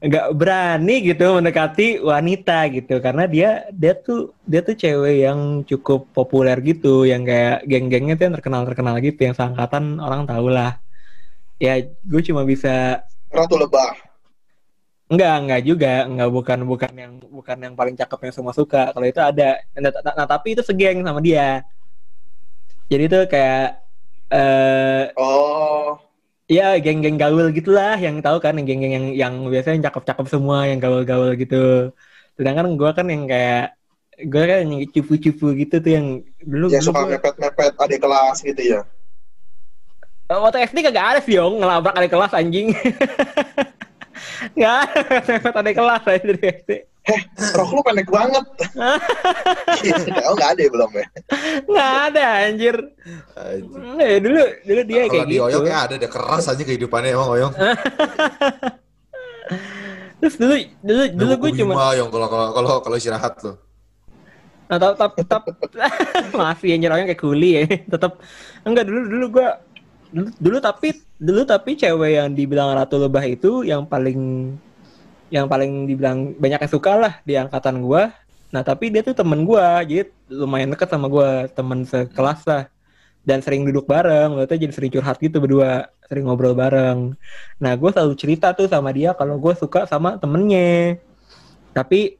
nggak 0.00 0.26
berani 0.32 0.96
gitu 1.04 1.26
mendekati 1.36 2.00
wanita 2.00 2.72
gitu. 2.72 2.94
Karena 3.04 3.28
dia 3.28 3.68
dia 3.74 3.92
tuh 3.98 4.32
dia 4.48 4.64
tuh 4.64 4.78
cewek 4.78 5.28
yang 5.28 5.66
cukup 5.68 6.08
populer 6.16 6.56
gitu 6.64 7.04
yang 7.04 7.28
kayak 7.28 7.68
geng-gengnya 7.68 8.16
tuh 8.16 8.32
yang 8.32 8.34
terkenal 8.40 8.62
terkenal 8.64 8.94
gitu 9.04 9.20
yang 9.28 9.36
seangkatan 9.36 10.00
orang 10.00 10.24
tahu 10.24 10.48
lah 10.48 10.80
ya 11.58 11.82
gue 11.82 12.22
cuma 12.22 12.46
bisa 12.46 13.02
Ratu 13.28 13.56
Lebah. 13.60 13.92
Enggak, 15.08 15.34
enggak 15.40 15.60
juga, 15.64 15.92
enggak 16.04 16.28
bukan 16.28 16.58
bukan 16.68 16.92
yang 16.92 17.12
bukan 17.32 17.56
yang 17.64 17.74
paling 17.76 17.96
cakep 17.96 18.18
yang 18.28 18.34
semua 18.36 18.52
suka. 18.52 18.92
Kalau 18.92 19.06
itu 19.08 19.20
ada. 19.24 19.56
Nah, 19.72 19.90
nah, 20.04 20.14
nah, 20.20 20.26
tapi 20.28 20.52
itu 20.52 20.60
segeng 20.60 21.00
sama 21.00 21.20
dia. 21.24 21.64
Jadi 22.92 23.02
itu 23.08 23.18
kayak 23.28 23.84
eh 24.28 25.04
Oh, 25.16 25.96
ya 26.48 26.76
geng-geng 26.80 27.16
gaul 27.16 27.48
gitulah 27.56 27.96
yang 27.96 28.20
tahu 28.20 28.36
kan 28.40 28.56
yang 28.60 28.68
geng-geng 28.68 28.92
yang 28.92 29.06
yang 29.16 29.34
biasanya 29.48 29.74
yang 29.80 29.86
cakep-cakep 29.88 30.26
semua 30.28 30.68
yang 30.68 30.76
gaul-gaul 30.80 31.32
gitu. 31.40 31.92
Sedangkan 32.36 32.76
gua 32.76 32.92
kan 32.92 33.08
yang 33.08 33.24
kayak 33.24 33.76
gue 34.18 34.42
kan 34.44 34.58
yang 34.66 34.72
cupu-cupu 34.90 35.46
gitu 35.54 35.78
tuh 35.78 35.92
yang 35.94 36.06
dulu 36.42 36.66
yang 36.68 36.82
dulu 36.82 36.90
suka 36.90 37.16
mepet-mepet 37.16 37.72
adik 37.78 38.00
kelas 38.02 38.42
gitu 38.42 38.62
ya. 38.76 38.80
Eh, 40.28 40.36
waktu 40.36 40.60
SD 40.68 40.84
kagak 40.84 41.16
ada 41.16 41.20
sih 41.24 41.40
Yong 41.40 41.64
ngelabrak 41.64 41.96
adik 41.96 42.12
kelas 42.12 42.36
anjing. 42.36 42.76
Nggak 44.58 44.76
ada 44.84 45.48
adik 45.64 45.80
kelas 45.80 46.04
aja 46.04 46.20
dari 46.20 46.42
SD. 46.60 46.70
Rok 47.56 47.72
lu 47.72 47.80
pendek 47.80 48.12
banget. 48.12 48.44
oh, 50.28 50.36
nggak 50.36 50.50
ada 50.52 50.60
ya 50.60 50.68
belum 50.68 50.92
ya? 50.92 51.08
Nggak 51.64 51.92
ada 52.12 52.44
anjir. 52.44 52.76
Anjing. 53.32 53.96
Eh, 53.96 54.20
dulu 54.20 54.44
dulu 54.68 54.80
dia 54.84 55.08
Kalau 55.08 55.16
kayak 55.16 55.24
di 55.24 55.40
gitu. 55.40 55.48
Oyong 55.48 55.64
ya 55.64 55.88
ada 55.88 55.96
deh 55.96 56.12
keras 56.12 56.44
aja 56.52 56.60
kehidupannya 56.60 57.16
emang 57.16 57.32
Oyong. 57.32 57.56
Terus 60.20 60.36
dulu 60.36 60.60
dulu 60.84 61.08
dulu 61.16 61.32
gue 61.40 61.64
cuma 61.64 61.96
Oyong 61.96 62.12
kalau 62.12 62.28
kalau 62.28 62.52
kalau 62.52 62.84
kalau 62.84 63.00
istirahat 63.00 63.32
tuh. 63.40 63.56
nah, 64.68 64.76
tetap 64.76 65.16
tetap 65.16 65.48
masih 66.36 66.76
anjir 66.76 66.92
orangnya 66.92 67.16
kayak 67.16 67.24
kuli 67.24 67.56
ya. 67.56 67.64
Tetap 67.88 68.20
enggak 68.68 68.84
dulu 68.84 69.00
dulu 69.08 69.40
gue 69.40 69.48
dulu, 70.12 70.28
dulu 70.38 70.58
tapi 70.58 70.88
dulu 71.18 71.42
tapi 71.44 71.70
cewek 71.76 72.10
yang 72.18 72.28
dibilang 72.32 72.74
ratu 72.74 72.96
lebah 73.00 73.24
itu 73.26 73.66
yang 73.66 73.84
paling 73.84 74.52
yang 75.28 75.44
paling 75.44 75.84
dibilang 75.84 76.32
banyak 76.36 76.64
yang 76.64 76.72
suka 76.72 76.92
lah 76.96 77.14
di 77.24 77.36
angkatan 77.36 77.84
gua. 77.84 78.12
Nah, 78.48 78.64
tapi 78.64 78.88
dia 78.88 79.04
tuh 79.04 79.12
temen 79.12 79.44
gua, 79.44 79.84
jadi 79.84 80.08
lumayan 80.32 80.72
deket 80.72 80.88
sama 80.88 81.04
gua, 81.12 81.44
temen 81.52 81.84
sekelas 81.84 82.40
lah. 82.48 82.64
Dan 83.28 83.44
sering 83.44 83.68
duduk 83.68 83.84
bareng, 83.84 84.40
itu 84.40 84.56
jadi 84.56 84.72
sering 84.72 84.88
curhat 84.88 85.20
gitu 85.20 85.36
berdua, 85.36 85.92
sering 86.08 86.24
ngobrol 86.24 86.56
bareng. 86.56 87.12
Nah, 87.60 87.72
gue 87.76 87.90
selalu 87.92 88.16
cerita 88.16 88.56
tuh 88.56 88.72
sama 88.72 88.88
dia 88.88 89.12
kalau 89.12 89.36
gue 89.36 89.52
suka 89.52 89.84
sama 89.84 90.16
temennya. 90.16 90.96
Tapi 91.76 92.16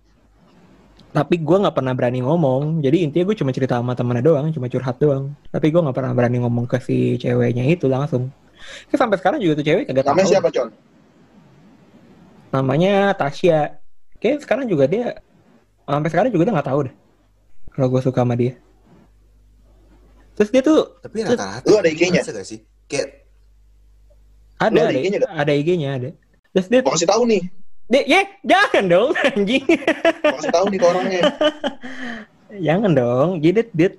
tapi 1.09 1.41
gue 1.41 1.57
nggak 1.57 1.73
pernah 1.73 1.93
berani 1.97 2.21
ngomong. 2.21 2.85
Jadi 2.85 3.09
intinya 3.09 3.25
gue 3.33 3.37
cuma 3.41 3.51
cerita 3.53 3.81
sama 3.81 3.97
temennya 3.97 4.25
doang, 4.25 4.53
cuma 4.53 4.69
curhat 4.69 5.01
doang. 5.01 5.33
Tapi 5.49 5.67
gue 5.73 5.81
nggak 5.81 5.97
pernah 5.97 6.13
berani 6.13 6.39
ngomong 6.45 6.69
ke 6.69 6.79
si 6.85 7.17
ceweknya 7.17 7.65
itu 7.65 7.89
langsung. 7.89 8.29
Terus 8.93 9.01
sampai 9.01 9.17
sekarang 9.17 9.39
juga 9.41 9.63
tuh 9.63 9.67
cewek 9.67 9.85
kagak 9.89 10.05
tahu. 10.05 10.13
Namanya 10.19 10.29
siapa, 10.29 10.49
Con? 10.53 10.69
Namanya 12.53 12.95
Tasya. 13.17 13.61
Kayak 14.19 14.39
sekarang 14.45 14.67
juga 14.69 14.85
dia 14.91 15.17
sampai 15.89 16.11
sekarang 16.13 16.31
juga 16.35 16.45
dia 16.45 16.55
nggak 16.59 16.69
tahu 16.69 16.81
deh 16.91 16.95
kalau 17.73 17.87
gue 17.89 18.03
suka 18.03 18.21
sama 18.27 18.35
dia. 18.35 18.59
Terus 20.35 20.51
dia 20.55 20.63
tuh 20.63 20.99
Tapi 21.03 21.17
rata-rata. 21.25 21.67
Lu 21.67 21.79
ada 21.79 21.89
IG-nya? 21.91 22.23
Gak 22.23 22.47
sih? 22.47 22.63
Kayak 22.91 23.27
ada 24.59 24.91
ada 24.91 24.99
IG-nya 24.99 25.19
ada 25.25 25.53
IG-nya 25.55 25.89
ada. 25.95 26.11
Terus 26.51 26.67
dia, 26.67 26.81
Mau 26.83 26.95
kasih 26.95 27.07
tahu 27.07 27.23
nih. 27.31 27.43
Dia 27.89 28.03
ya 28.05 28.21
jangan 28.45 28.85
dong 28.87 29.11
anjing. 29.33 29.65
Kasih 30.21 30.53
tahu 30.53 30.67
ke 30.69 30.85
orangnya. 30.85 31.23
Jangan 32.69 32.93
dong. 32.97 33.29
Jadi 33.41 33.61
dia 33.77 33.91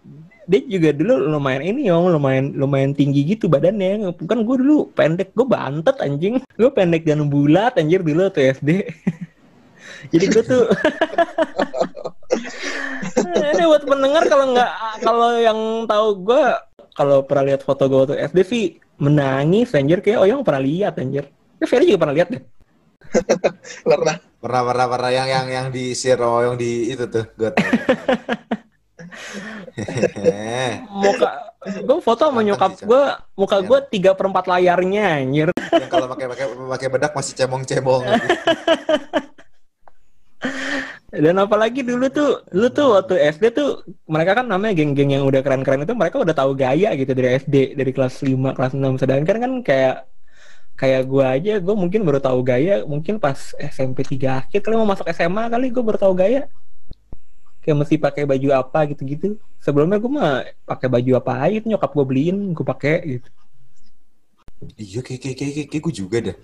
dia 0.49 0.61
juga 0.65 0.89
dulu 0.93 1.29
lumayan 1.29 1.61
ini 1.61 1.89
yang 1.89 2.09
lumayan 2.09 2.53
lumayan 2.57 2.93
tinggi 2.93 3.21
gitu 3.25 3.45
badannya. 3.45 4.13
Bukan 4.17 4.45
gue 4.45 4.55
dulu 4.61 4.89
pendek, 4.97 5.33
gue 5.37 5.45
bantet 5.45 5.97
anjing. 6.01 6.41
Gue 6.57 6.69
pendek 6.73 7.05
dan 7.05 7.29
bulat 7.29 7.77
anjir 7.77 8.01
dulu 8.01 8.29
tuh 8.33 8.45
SD. 8.45 8.89
Jadi 10.13 10.25
gue 10.31 10.43
tuh 10.45 10.63
ini 13.29 13.63
buat 13.67 13.83
pendengar 13.83 14.23
kalau 14.29 14.45
nggak 14.55 14.71
kalau 15.01 15.31
yang 15.37 15.59
tahu 15.89 16.07
gue 16.23 16.43
kalau 16.95 17.17
pernah 17.25 17.53
lihat 17.53 17.61
foto 17.65 17.89
gue 17.89 17.99
waktu 18.05 18.15
SD 18.31 18.39
sih 18.47 18.63
menangis 19.01 19.75
anjir 19.75 19.99
kayak 19.99 20.19
oh 20.23 20.27
yang 20.29 20.41
pernah 20.45 20.61
lihat 20.61 20.97
anjir. 20.97 21.27
Ya 21.59 21.65
Ferry 21.67 21.89
juga 21.89 22.07
pernah 22.07 22.15
lihat 22.15 22.29
deh. 22.31 22.43
Pernah. 23.89 24.15
pernah 24.39 24.61
pernah 24.63 24.87
pernah 24.87 25.11
yang 25.11 25.27
yang 25.27 25.47
yang 25.51 25.67
di 25.67 25.91
share 25.91 26.15
sama 26.15 26.39
Oyong 26.39 26.55
di 26.55 26.95
itu 26.95 27.03
tuh. 27.11 27.27
Gue 27.35 27.51
tahu. 27.51 27.71
Muka 31.03 31.49
gue 31.59 31.97
foto 31.99 32.31
sama 32.31 32.39
nyokap 32.39 32.79
gue 32.79 33.03
muka 33.35 33.57
gue 33.59 33.79
tiga 33.91 34.15
perempat 34.15 34.47
layarnya 34.47 35.19
anjir. 35.19 35.47
yang 35.51 35.91
kalau 35.91 36.07
pakai 36.07 36.31
pakai 36.31 36.45
pakai 36.55 36.87
bedak 36.87 37.11
masih 37.11 37.35
cemong-cemong. 37.35 38.03
Dan 41.09 41.41
apalagi 41.41 41.81
dulu 41.81 42.05
tuh, 42.13 42.45
dulu 42.53 42.67
tuh 42.69 42.87
waktu 42.93 43.33
SD 43.33 43.49
tuh 43.57 43.81
mereka 44.05 44.39
kan 44.39 44.45
namanya 44.45 44.77
geng-geng 44.77 45.09
yang 45.09 45.25
udah 45.25 45.41
keren-keren 45.41 45.81
itu 45.81 45.97
mereka 45.97 46.21
udah 46.21 46.37
tahu 46.37 46.53
gaya 46.53 46.93
gitu 46.93 47.17
dari 47.17 47.33
SD, 47.41 47.73
dari 47.73 47.89
kelas 47.89 48.21
5, 48.21 48.53
kelas 48.53 48.73
6. 48.77 49.01
Sedangkan 49.01 49.37
kan 49.41 49.51
kayak 49.65 50.05
kayak 50.79 51.03
gua 51.11 51.35
aja, 51.35 51.59
gua 51.59 51.75
mungkin 51.75 52.07
baru 52.07 52.23
tahu 52.23 52.39
gaya 52.39 52.87
mungkin 52.87 53.19
pas 53.19 53.51
SMP 53.59 54.07
3 54.07 54.47
akhir 54.47 54.63
kali 54.63 54.79
mau 54.79 54.87
masuk 54.87 55.11
SMA 55.11 55.51
kali 55.51 55.67
gua 55.75 55.83
baru 55.83 55.99
tahu 55.99 56.13
gaya. 56.15 56.47
Kayak 57.59 57.77
mesti 57.83 57.95
pakai 57.99 58.23
baju 58.23 58.47
apa 58.55 58.87
gitu-gitu. 58.87 59.35
Sebelumnya 59.59 59.99
gua 59.99 60.11
mah 60.15 60.31
pakai 60.63 60.87
baju 60.87 61.11
apa 61.19 61.31
aja 61.43 61.59
itu 61.59 61.67
nyokap 61.67 61.91
gua 61.91 62.05
beliin, 62.07 62.55
gua 62.55 62.65
pakai 62.71 63.19
gitu. 63.19 63.29
iya 64.75 64.99
kayak 64.99 65.19
kayak 65.23 65.35
kayak, 65.39 65.67
kayak 65.71 65.83
gue 65.87 65.93
juga 65.95 66.17
dah. 66.19 66.37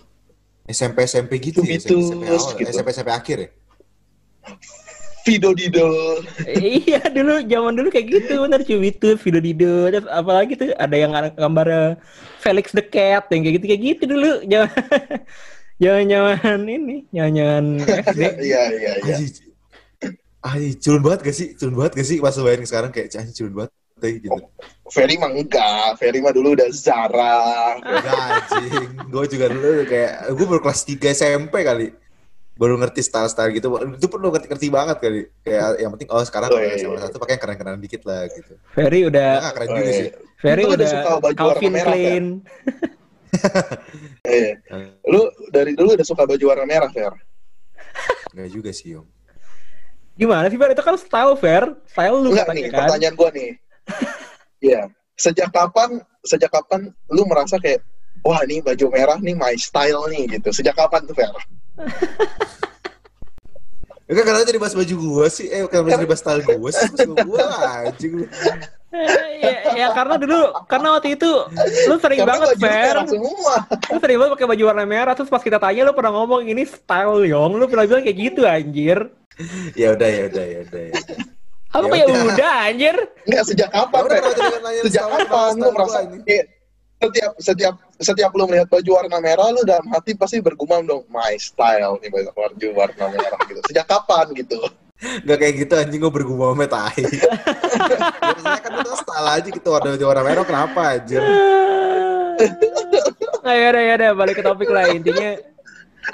SMP 0.71 0.97
SMP 1.03 1.31
gitu 1.39 1.59
ya, 1.67 1.75
Gitu, 1.77 1.99
SMP 1.99 2.23
SMP 2.23 2.23
awal, 2.31 2.55
gitu. 2.59 2.71
SMP 2.71 2.87
SMP 2.95 3.09
akhir 3.11 3.37
ya. 3.39 3.49
Vido 5.25 5.57
Dido. 5.57 6.21
iya 6.45 7.01
dulu 7.09 7.41
zaman 7.49 7.73
dulu 7.73 7.89
kayak 7.89 8.07
gitu 8.13 8.45
bener 8.45 8.61
cubitus 8.61 9.17
video 9.25 9.41
dido 9.41 9.73
apalagi 10.13 10.53
tuh 10.53 10.69
ada 10.77 10.95
yang 10.95 11.11
gambar 11.33 11.97
Felix 12.45 12.69
the 12.69 12.85
Cat 12.85 13.25
yang 13.33 13.41
kayak 13.41 13.55
gitu 13.57 13.65
kayak 13.65 13.81
gitu 13.81 14.03
dulu 14.13 14.31
zaman 14.45 14.71
zaman 15.81 16.03
zaman 16.07 16.59
ini 16.69 16.97
zaman 17.09 17.31
zaman 17.33 17.65
SD 18.05 18.21
Iya, 18.53 18.63
iya, 18.77 18.93
iya. 19.01 19.15
Anjing, 20.45 20.77
culun 20.77 21.01
banget 21.01 21.19
gak 21.25 21.35
sih? 21.41 21.47
Culun 21.57 21.73
banget 21.73 21.91
gak 21.97 22.05
sih 22.05 22.17
pas 22.21 22.37
lu 22.37 22.45
bayangin 22.45 22.69
sekarang 22.69 22.93
kayak 22.93 23.17
anjing 23.17 23.33
culun 23.33 23.53
banget 23.57 23.71
kayak 23.97 24.15
gitu. 24.21 24.39
Ferry 24.93 25.15
mah 25.17 25.31
enggak. 25.33 25.97
Ferry 25.97 26.19
mah 26.21 26.29
dulu 26.29 26.53
udah 26.53 26.69
Zara. 26.69 27.37
Enggak 27.81 28.13
anjing. 28.13 28.89
Gue 29.09 29.25
juga 29.25 29.49
dulu 29.49 29.89
kayak 29.89 30.13
gue 30.37 30.45
baru 30.45 30.61
kelas 30.61 30.81
3 30.85 31.17
SMP 31.17 31.65
kali. 31.65 31.87
Baru 32.55 32.79
ngerti 32.79 33.03
style-style 33.03 33.51
gitu. 33.51 33.67
Itu 33.93 34.07
pun 34.07 34.19
lu 34.19 34.31
ngerti, 34.31 34.47
ngerti 34.47 34.67
banget 34.71 34.97
kali. 34.99 35.27
Kayak 35.43 35.67
yang 35.83 35.91
penting 35.91 36.07
oh 36.07 36.23
sekarang 36.23 36.49
Oh, 36.49 36.59
iya, 36.59 36.79
iya. 36.79 36.99
satu 37.03 37.19
pakai 37.19 37.35
yang 37.35 37.41
keren-keren 37.43 37.79
dikit 37.79 38.01
lah 38.07 38.23
gitu. 38.31 38.55
Ferry 38.71 39.03
udah 39.03 39.29
Enggak 39.43 39.53
keren 39.53 39.67
Oh, 39.67 39.71
juga 39.75 39.83
iya. 39.83 39.91
sih. 39.93 40.07
Ferry 40.39 40.63
Lu 40.63 40.71
udah 40.71 40.87
suka 40.87 41.09
baju 41.15 41.35
warna 41.35 41.35
Calvin 41.35 41.71
merah, 41.71 41.87
Klein 41.91 42.25
Iya. 44.25 44.51
Lu 45.11 45.21
dari 45.51 45.71
dulu 45.75 45.89
udah 45.95 46.07
suka 46.07 46.23
baju 46.23 46.43
warna 46.47 46.65
merah, 46.65 46.89
Fer? 46.89 47.13
Enggak 48.31 48.49
juga 48.51 48.71
sih, 48.71 48.95
Yong. 48.95 49.07
gimana 50.15 50.47
sih 50.47 50.55
Fer 50.55 50.71
itu 50.71 50.79
kan 50.79 50.95
style 50.95 51.35
Fer 51.35 51.75
style 51.91 52.15
lu 52.15 52.31
Enggak 52.31 52.47
nih, 52.55 52.71
kan 52.71 52.87
pertanyaan 52.87 53.15
gua 53.19 53.29
nih. 53.35 53.51
Iya. 54.63 54.87
Sejak 55.15 55.51
kapan 55.51 55.99
sejak 56.23 56.47
kapan 56.47 56.87
lu 57.11 57.27
merasa 57.27 57.59
kayak 57.59 57.83
wah 58.23 58.39
ini 58.47 58.63
baju 58.63 58.87
merah 58.95 59.19
nih 59.19 59.35
my 59.35 59.55
style 59.59 60.07
nih 60.07 60.39
gitu. 60.39 60.55
Sejak 60.55 60.71
kapan 60.79 61.03
tuh 61.03 61.15
Fer? 61.19 61.35
Ya 64.05 64.13
kan 64.13 64.23
kenapa 64.23 64.45
jadi 64.45 64.59
bahas 64.61 64.75
baju 64.77 64.95
gua 65.01 65.25
sih? 65.27 65.49
Eh, 65.49 65.65
kenapa 65.65 65.97
jadi 65.97 66.05
bahas 66.05 66.21
style 66.21 66.45
gua 66.45 66.69
sih? 66.69 66.85
Baju 66.93 67.13
gua 67.25 67.45
anjing. 67.81 68.13
ya, 69.41 69.51
ya 69.75 69.87
karena 69.91 70.15
dulu 70.15 70.39
karena 70.71 70.87
waktu 70.95 71.19
itu 71.19 71.27
lu 71.89 71.95
sering 71.99 72.23
Karena 72.23 72.31
banget 72.31 72.47
baju 72.55 72.63
lu 72.63 73.11
semua. 73.11 73.55
sering 73.99 74.17
banget 74.21 74.31
pakai 74.39 74.47
baju 74.47 74.63
warna 74.71 74.85
merah 74.87 75.13
terus 75.17 75.27
pas 75.27 75.43
kita 75.43 75.59
tanya 75.59 75.83
lu 75.83 75.91
pernah 75.91 76.15
ngomong 76.15 76.47
ini 76.47 76.63
style 76.63 77.27
yong 77.27 77.59
lu 77.59 77.67
pernah 77.67 77.83
bilang 77.83 78.05
kayak 78.05 78.17
gitu 78.21 78.41
anjir 78.47 79.11
Ya 79.75 79.91
udah, 79.91 80.07
ya 80.07 80.23
udah, 80.31 80.45
ya 80.47 80.59
udah. 80.63 80.79
Ya 80.79 80.93
udah. 80.95 81.17
apa 81.75 81.91
Ya 81.91 81.99
ya 81.99 82.05
udah. 82.23 82.53
anjir 82.71 82.95
Enggak 83.27 83.43
sejak 83.51 83.67
Ya 83.67 83.83
kapan 83.83 84.01
nanya 84.63 84.81
Sejak 84.87 85.05
kapan 85.11 85.49
lu 85.59 85.69
merasa 85.75 85.99
setiap 86.95 87.31
setiap 87.37 87.75
setiap 87.99 88.31
lu 88.33 88.47
melihat 88.47 88.67
baju 88.71 88.89
warna 89.03 89.17
merah 89.19 89.51
lu 89.51 89.61
dalam 89.67 89.85
hati 89.91 90.15
pasti 90.15 90.39
bergumam 90.39 90.87
dong 90.87 91.03
my 91.11 91.35
style 91.35 91.99
nih 91.99 92.09
baju 92.09 92.29
baju 92.31 92.67
warna 92.73 93.05
merah 93.11 93.39
gitu. 93.47 93.59
Sejak 93.67 93.85
kapan 93.87 94.31
gitu? 94.33 94.57
Gak 95.27 95.37
kayak 95.43 95.53
gitu 95.59 95.73
anjing 95.75 95.99
gua 95.99 96.11
bergumam 96.13 96.55
sama 96.55 96.65
tai. 96.71 97.03
Biasanya 98.23 98.59
kan 98.63 98.71
itu 98.79 98.91
style 98.95 99.27
aja 99.27 99.49
gitu 99.51 99.67
warna 99.67 99.89
warna 99.99 100.23
merah 100.23 100.43
kenapa 100.47 100.81
anjir? 100.95 101.21
Nah, 103.45 103.53
ya 103.53 103.67
udah 103.75 103.83
ya 103.83 103.93
udah 103.99 104.11
balik 104.17 104.35
ke 104.39 104.43
topik 104.43 104.69
lah 104.71 104.89
intinya 104.89 105.37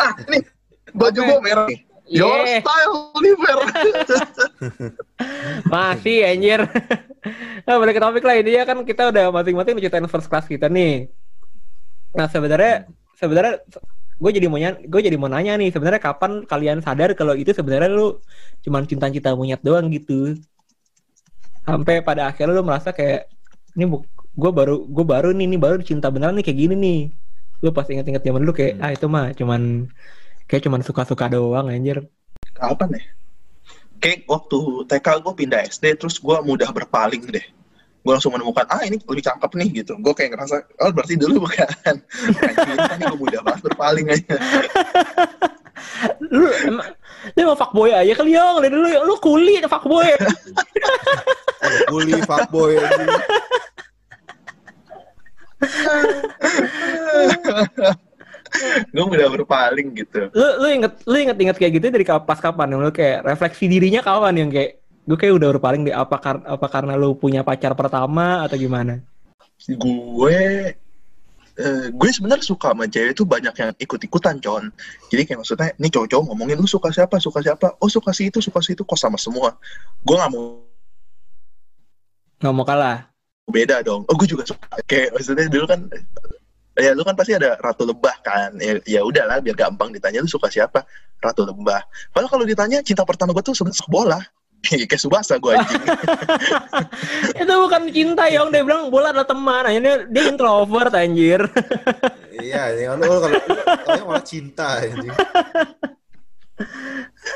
Ah, 0.01 0.13
nih 0.27 0.41
baju 0.91 1.19
gua 1.29 1.39
merah 1.43 1.65
nih. 1.69 1.90
Your 2.11 2.43
Yeah. 2.43 2.59
style 2.59 2.95
nih 3.23 3.33
Fer. 3.39 3.59
masih 5.73 6.17
anjir 6.27 6.59
nah 7.63 7.79
balik 7.79 7.95
ke 7.97 8.01
topik 8.01 8.23
lah 8.25 8.35
intinya 8.35 8.63
kan 8.67 8.77
kita 8.83 9.13
udah 9.13 9.31
masing-masing 9.31 9.79
ceritain 9.79 10.07
first 10.11 10.27
class 10.27 10.43
kita 10.49 10.67
nih 10.67 11.07
nah 12.11 12.27
sebenarnya 12.27 12.91
sebenarnya 13.15 13.63
gue 14.21 14.31
jadi 14.35 14.47
mau 14.51 14.59
gue 14.61 15.01
jadi 15.01 15.17
mau 15.17 15.31
nanya 15.31 15.55
nih 15.55 15.71
sebenarnya 15.71 16.01
kapan 16.03 16.43
kalian 16.43 16.83
sadar 16.83 17.15
kalau 17.15 17.33
itu 17.33 17.55
sebenarnya 17.55 17.89
lu 17.89 18.19
cuman 18.61 18.83
cinta-cinta 18.85 19.31
monyet 19.33 19.63
doang 19.63 19.87
gitu 19.89 20.35
sampai 21.63 22.03
pada 22.03 22.27
akhirnya 22.27 22.57
lu 22.57 22.65
merasa 22.65 22.91
kayak 22.91 23.29
ini 23.77 23.87
gue 24.31 24.51
baru 24.51 24.83
gue 24.83 25.05
baru 25.05 25.29
nih 25.31 25.45
ini 25.47 25.57
baru 25.57 25.79
cinta 25.81 26.11
beneran 26.11 26.35
nih 26.37 26.45
kayak 26.45 26.59
gini 26.59 26.75
nih 26.75 26.99
lu 27.61 27.69
pas 27.69 27.85
inget-inget 27.85 28.25
zaman 28.25 28.41
dulu 28.41 28.53
kayak 28.57 28.73
Hmm. 28.77 28.83
ah 28.85 28.91
itu 28.91 29.05
mah 29.05 29.25
cuman 29.37 29.61
kayak 30.51 30.67
cuman 30.67 30.83
suka-suka 30.83 31.31
doang 31.31 31.71
anjir 31.71 32.03
Kapan 32.51 32.99
ya? 32.99 33.03
Kayak 34.03 34.27
waktu 34.27 34.57
TK 34.91 35.07
gue 35.23 35.33
pindah 35.39 35.63
SD 35.71 35.95
terus 35.95 36.19
gue 36.19 36.35
mudah 36.43 36.67
berpaling 36.75 37.23
deh. 37.31 37.45
Gue 38.01 38.11
langsung 38.11 38.35
menemukan 38.35 38.67
ah 38.67 38.83
ini 38.83 38.99
lebih 38.99 39.23
cakep 39.23 39.51
nih 39.55 39.69
gitu. 39.81 39.95
Gue 40.03 40.11
kayak 40.11 40.35
ngerasa 40.35 40.67
oh 40.83 40.91
berarti 40.91 41.15
dulu 41.15 41.47
bukan. 41.47 41.95
Cinta 42.67 42.93
nih 42.99 43.05
gue 43.07 43.19
mudah 43.21 43.39
banget 43.45 43.61
berpaling 43.71 44.07
aja. 44.11 44.35
lu 46.19 46.49
emang 46.67 46.89
lu 47.33 47.39
emang 47.41 47.57
fuckboy 47.57 47.89
aja 47.89 48.13
kali 48.13 48.37
yang 48.37 48.61
dari 48.61 48.73
dulu 48.73 48.85
lu 48.89 49.15
kulit 49.17 49.65
fuckboy 49.65 50.07
Bully 51.89 52.19
fuckboy 52.25 52.77
anjing. 52.77 53.09
gue 58.93 59.05
mudah 59.05 59.27
berpaling 59.31 59.95
gitu. 59.95 60.27
lu 60.35 60.47
lu 60.59 60.67
inget 60.69 60.93
lu 61.07 61.17
inget 61.17 61.37
inget 61.39 61.57
kayak 61.57 61.71
gitu 61.79 61.85
dari 61.87 62.05
pas 62.05 62.39
kapan? 62.39 62.75
Lu 62.75 62.91
kayak 62.91 63.23
refleksi 63.25 63.65
dirinya 63.71 64.03
kapan 64.03 64.33
yang 64.45 64.49
kayak 64.51 64.81
gue 65.07 65.17
kayak 65.17 65.33
udah 65.39 65.47
berpaling 65.57 65.81
deh 65.87 65.95
apa 65.95 66.17
kar 66.21 66.37
apa 66.45 66.67
karena 66.69 66.93
lu 66.99 67.17
punya 67.17 67.41
pacar 67.41 67.73
pertama 67.73 68.45
atau 68.45 68.55
gimana? 68.59 69.01
Gue 69.65 70.71
eh, 71.57 71.85
gue 71.91 72.09
sebenarnya 72.11 72.45
suka 72.45 72.73
sama 72.73 72.85
cewek 72.87 73.13
itu 73.17 73.23
banyak 73.25 73.55
yang 73.55 73.71
ikut-ikutan 73.77 74.37
con. 74.43 74.69
Jadi 75.09 75.21
kayak 75.25 75.39
maksudnya 75.41 75.69
nih 75.77 75.89
cowok-cowok 75.91 76.23
ngomongin 76.31 76.57
lu 76.59 76.67
suka 76.69 76.93
siapa 76.93 77.17
suka 77.17 77.39
siapa? 77.41 77.77
Oh 77.81 77.89
suka 77.89 78.11
si 78.13 78.29
itu 78.29 78.39
suka 78.43 78.59
si 78.61 78.73
itu. 78.77 78.83
Kok 78.85 78.99
sama 78.99 79.17
semua? 79.17 79.55
Gue 80.03 80.15
nggak 80.17 80.31
mau 80.31 80.45
nggak 82.41 82.53
mau 82.57 82.65
kalah? 82.65 83.11
Beda 83.49 83.83
dong. 83.83 84.07
Oh, 84.07 84.15
gue 84.15 84.27
juga 84.29 84.47
suka. 84.47 84.79
Kayak 84.87 85.17
maksudnya 85.17 85.45
dulu 85.51 85.65
kan 85.67 85.81
ya 86.79 86.95
lu 86.95 87.03
kan 87.03 87.15
pasti 87.15 87.35
ada 87.35 87.59
ratu 87.59 87.83
lebah 87.83 88.15
kan. 88.23 88.55
Ya, 88.59 88.79
ya 88.87 89.01
udahlah 89.03 89.43
biar 89.43 89.55
gampang 89.55 89.91
ditanya 89.91 90.23
lu 90.23 90.29
suka 90.29 90.47
siapa? 90.47 90.87
Ratu 91.19 91.43
lebah. 91.43 91.83
Padahal 92.15 92.31
kalau 92.31 92.45
ditanya 92.47 92.79
cinta 92.81 93.03
pertama 93.03 93.35
gue 93.35 93.43
tuh 93.43 93.55
sebenarnya 93.55 93.79
sepak 93.83 93.91
bola. 93.91 94.19
Kayak 94.89 95.01
Subasa 95.01 95.41
gue 95.41 95.57
anjing. 95.57 95.83
itu 97.41 97.53
bukan 97.53 97.83
cinta 97.89 98.29
yang 98.29 98.53
dia 98.53 98.61
bilang 98.61 98.93
bola 98.93 99.09
adalah 99.09 99.25
teman 99.25 99.65
akhirnya 99.65 100.05
dia 100.05 100.23
introvert 100.29 100.93
anjir 100.93 101.41
Iya, 102.41 102.73
ya, 102.73 102.89
lu 102.97 103.05
lu 103.05 103.17
kalau 103.21 103.37
lu 103.37 103.61
taunya 103.85 104.03
malah 104.07 104.25
cinta 104.25 104.81
anjing. 104.81 105.13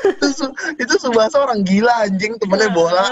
itu, 0.06 0.26
itu 0.82 0.94
Subasa 0.98 1.38
orang 1.38 1.62
gila 1.62 2.10
anjing 2.10 2.34
temennya 2.42 2.70
bola. 2.74 3.06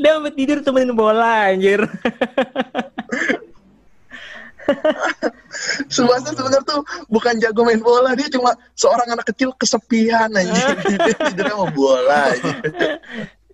dia 0.00 0.14
sampai 0.14 0.32
tidur 0.32 0.58
temenin 0.62 0.94
bola 0.94 1.50
anjir 1.50 1.84
Subasa 5.94 6.30
sebenarnya 6.30 6.62
tuh 6.62 6.80
bukan 7.06 7.36
jago 7.38 7.62
main 7.62 7.78
bola, 7.78 8.14
dia 8.14 8.28
cuma 8.28 8.54
seorang 8.74 9.10
anak 9.10 9.26
kecil 9.30 9.50
kesepian. 9.54 10.30
Dia 10.36 11.14
tidurnya 11.16 11.54
sama 11.54 11.68
bola 11.70 12.32
anjing. 12.32 12.58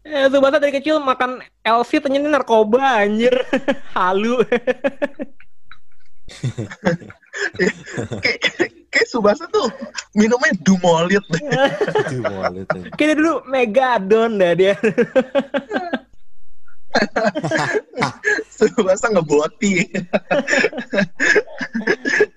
Eh, 0.06 0.30
Subasa 0.30 0.62
dari 0.62 0.70
kecil 0.70 1.02
makan 1.02 1.42
LC 1.66 1.98
ternyata 1.98 2.30
narkoba 2.30 3.02
anjir 3.02 3.34
halu 3.90 4.38
Kayak 8.22 8.38
kayak- 8.38 8.72
kayak 8.86 9.08
Subasa 9.10 9.50
tuh 9.50 9.66
minumnya 10.14 10.54
Dumolit 10.62 11.26
mau 12.22 12.38
anjing. 12.46 12.86
Kayaknya 12.94 13.14
dulu 13.18 13.32
Megadon 13.50 14.30
dah 14.38 14.52
dia. 14.54 14.74
Subasa 18.56 19.12
ngeboti. 19.12 19.84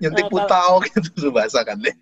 Nyentik 0.00 0.28
putau 0.28 0.84
gitu 0.84 1.28
Subasa 1.28 1.64
kan 1.64 1.80
deh. 1.80 1.96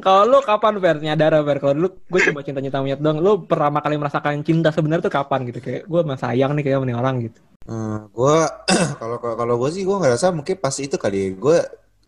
Kalau 0.00 0.22
lu 0.28 0.38
kapan 0.40 0.80
Fer 0.80 0.96
nyadar 1.00 1.32
Fer? 1.44 1.58
Kalau 1.60 1.74
dulu 1.76 1.88
gue 2.08 2.20
coba 2.30 2.40
cinta-cinta 2.44 2.80
monyet 2.80 3.00
dong. 3.00 3.20
Lu 3.20 3.44
pertama 3.44 3.84
kali 3.84 4.00
merasakan 4.00 4.44
cinta 4.44 4.72
sebenarnya 4.72 5.06
tuh 5.06 5.12
kapan 5.12 5.44
gitu? 5.48 5.60
Kayak 5.60 5.82
gue 5.88 6.00
mah 6.04 6.18
sayang 6.18 6.52
nih 6.56 6.64
kayak 6.68 6.80
orang 6.80 7.28
gitu. 7.28 7.40
Eh, 7.70 7.98
gua 8.16 8.48
kalau 9.00 9.16
kalau 9.20 9.54
gua 9.60 9.70
sih 9.70 9.84
gua 9.84 10.02
ngerasa 10.02 10.32
mungkin 10.32 10.56
pas 10.58 10.74
itu 10.80 10.96
kali 10.96 11.18
ya. 11.20 11.28
Gua 11.36 11.58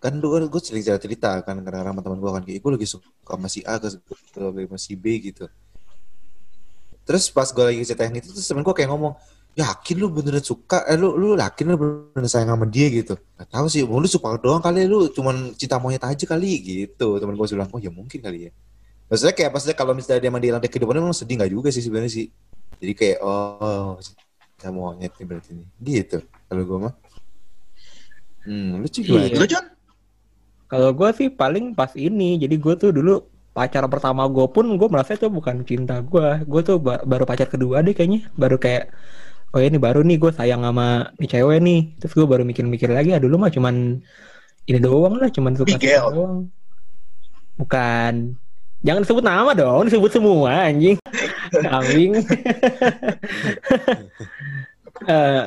kan 0.03 0.19
dulu 0.19 0.51
gue 0.51 0.59
sering 0.59 0.83
cerita 0.83 0.99
cerita 0.99 1.31
kan 1.47 1.63
kadang-kadang 1.63 1.95
sama 1.95 2.03
teman 2.03 2.19
gua 2.19 2.33
kan 2.35 2.43
kayak 2.43 2.59
gue 2.59 2.73
lagi 2.75 2.89
suka 2.91 3.07
sama 3.07 3.47
si 3.47 3.63
A 3.63 3.79
ke 3.79 3.89
sama 3.95 4.79
si 4.81 4.99
B 4.99 5.05
gitu. 5.23 5.47
Terus 7.07 7.31
pas 7.31 7.47
gua 7.55 7.71
lagi 7.71 7.87
cerita 7.87 8.11
yang 8.11 8.19
itu 8.19 8.35
terus 8.35 8.49
temen 8.49 8.67
gua 8.67 8.75
kayak 8.75 8.91
ngomong 8.91 9.15
yakin 9.53 9.97
lu 10.01 10.09
beneran 10.09 10.41
suka 10.41 10.85
eh 10.89 10.97
lu 10.97 11.13
lu 11.21 11.37
yakin 11.37 11.65
lu 11.73 11.77
beneran 11.77 12.29
sayang 12.29 12.57
sama 12.57 12.65
dia 12.65 12.87
gitu 12.89 13.15
gak 13.37 13.49
tahu 13.53 13.67
sih 13.69 13.85
lu 13.85 14.09
suka 14.09 14.41
doang 14.41 14.65
kali 14.65 14.89
lu 14.89 15.13
cuman 15.13 15.53
cinta 15.61 15.77
monyet 15.77 16.01
aja 16.01 16.25
kali 16.25 16.51
gitu 16.65 17.21
temen 17.21 17.37
gua 17.37 17.47
bilang 17.49 17.69
oh 17.69 17.81
ya 17.81 17.93
mungkin 17.93 18.19
kali 18.25 18.49
ya 18.49 18.51
maksudnya 19.13 19.35
kayak 19.37 19.51
maksudnya 19.53 19.77
kalau 19.77 19.93
misalnya 19.93 20.21
dia 20.25 20.33
mandi 20.33 20.49
lantai 20.49 20.71
kehidupan 20.73 20.97
emang 21.01 21.13
sedih 21.13 21.37
nggak 21.41 21.53
juga 21.53 21.69
sih 21.69 21.83
sebenarnya 21.85 22.13
sih 22.13 22.27
jadi 22.81 22.93
kayak 22.97 23.19
oh 23.25 24.01
cinta 24.01 24.69
monyet 24.73 25.13
nih 25.21 25.27
berarti 25.29 25.51
nih 25.59 25.69
gitu 25.85 26.19
kalau 26.49 26.63
gua 26.69 26.79
mah 26.89 26.95
hmm 28.47 28.83
lucu 28.83 29.01
gimana 29.07 29.27
Iya. 29.31 29.39
Lu 29.39 29.47
John? 29.47 29.65
Kalau 30.71 30.91
gue 30.97 31.09
sih 31.19 31.29
paling 31.29 31.77
pas 31.79 31.93
ini. 31.95 32.41
Jadi 32.43 32.55
gue 32.57 32.75
tuh 32.81 32.91
dulu 32.97 33.11
pacar 33.53 33.85
pertama 33.93 34.25
gue 34.35 34.47
pun 34.55 34.65
gue 34.81 34.89
merasa 34.89 35.13
itu 35.19 35.29
bukan 35.29 35.57
cinta 35.69 36.01
gue. 36.01 36.27
Gue 36.49 36.61
tuh 36.65 36.77
ba- 36.81 37.05
baru 37.05 37.25
pacar 37.29 37.49
kedua 37.53 37.85
deh 37.85 37.93
kayaknya. 37.93 38.21
Baru 38.33 38.57
kayak 38.57 38.89
oh 39.53 39.59
ya 39.61 39.69
ini 39.69 39.77
baru 39.77 40.01
nih 40.01 40.17
gue 40.17 40.33
sayang 40.33 40.65
sama 40.65 41.13
nih 41.21 41.29
cewek 41.29 41.59
nih. 41.61 41.81
Terus 42.01 42.13
gue 42.17 42.27
baru 42.27 42.43
mikir-mikir 42.49 42.89
lagi. 42.89 43.13
Ah 43.13 43.21
dulu 43.21 43.37
mah 43.37 43.53
cuman 43.53 44.01
ini 44.65 44.79
doang 44.81 45.21
lah, 45.21 45.29
cuman 45.29 45.53
suka 45.55 45.77
doang. 45.77 46.49
Bukan. 47.61 48.41
Jangan 48.83 49.03
sebut 49.07 49.23
nama 49.23 49.55
dong, 49.55 49.87
disebut 49.87 50.11
semua 50.11 50.67
anjing. 50.67 50.99
Kambing. 51.65 52.13
Eh, 55.03 55.45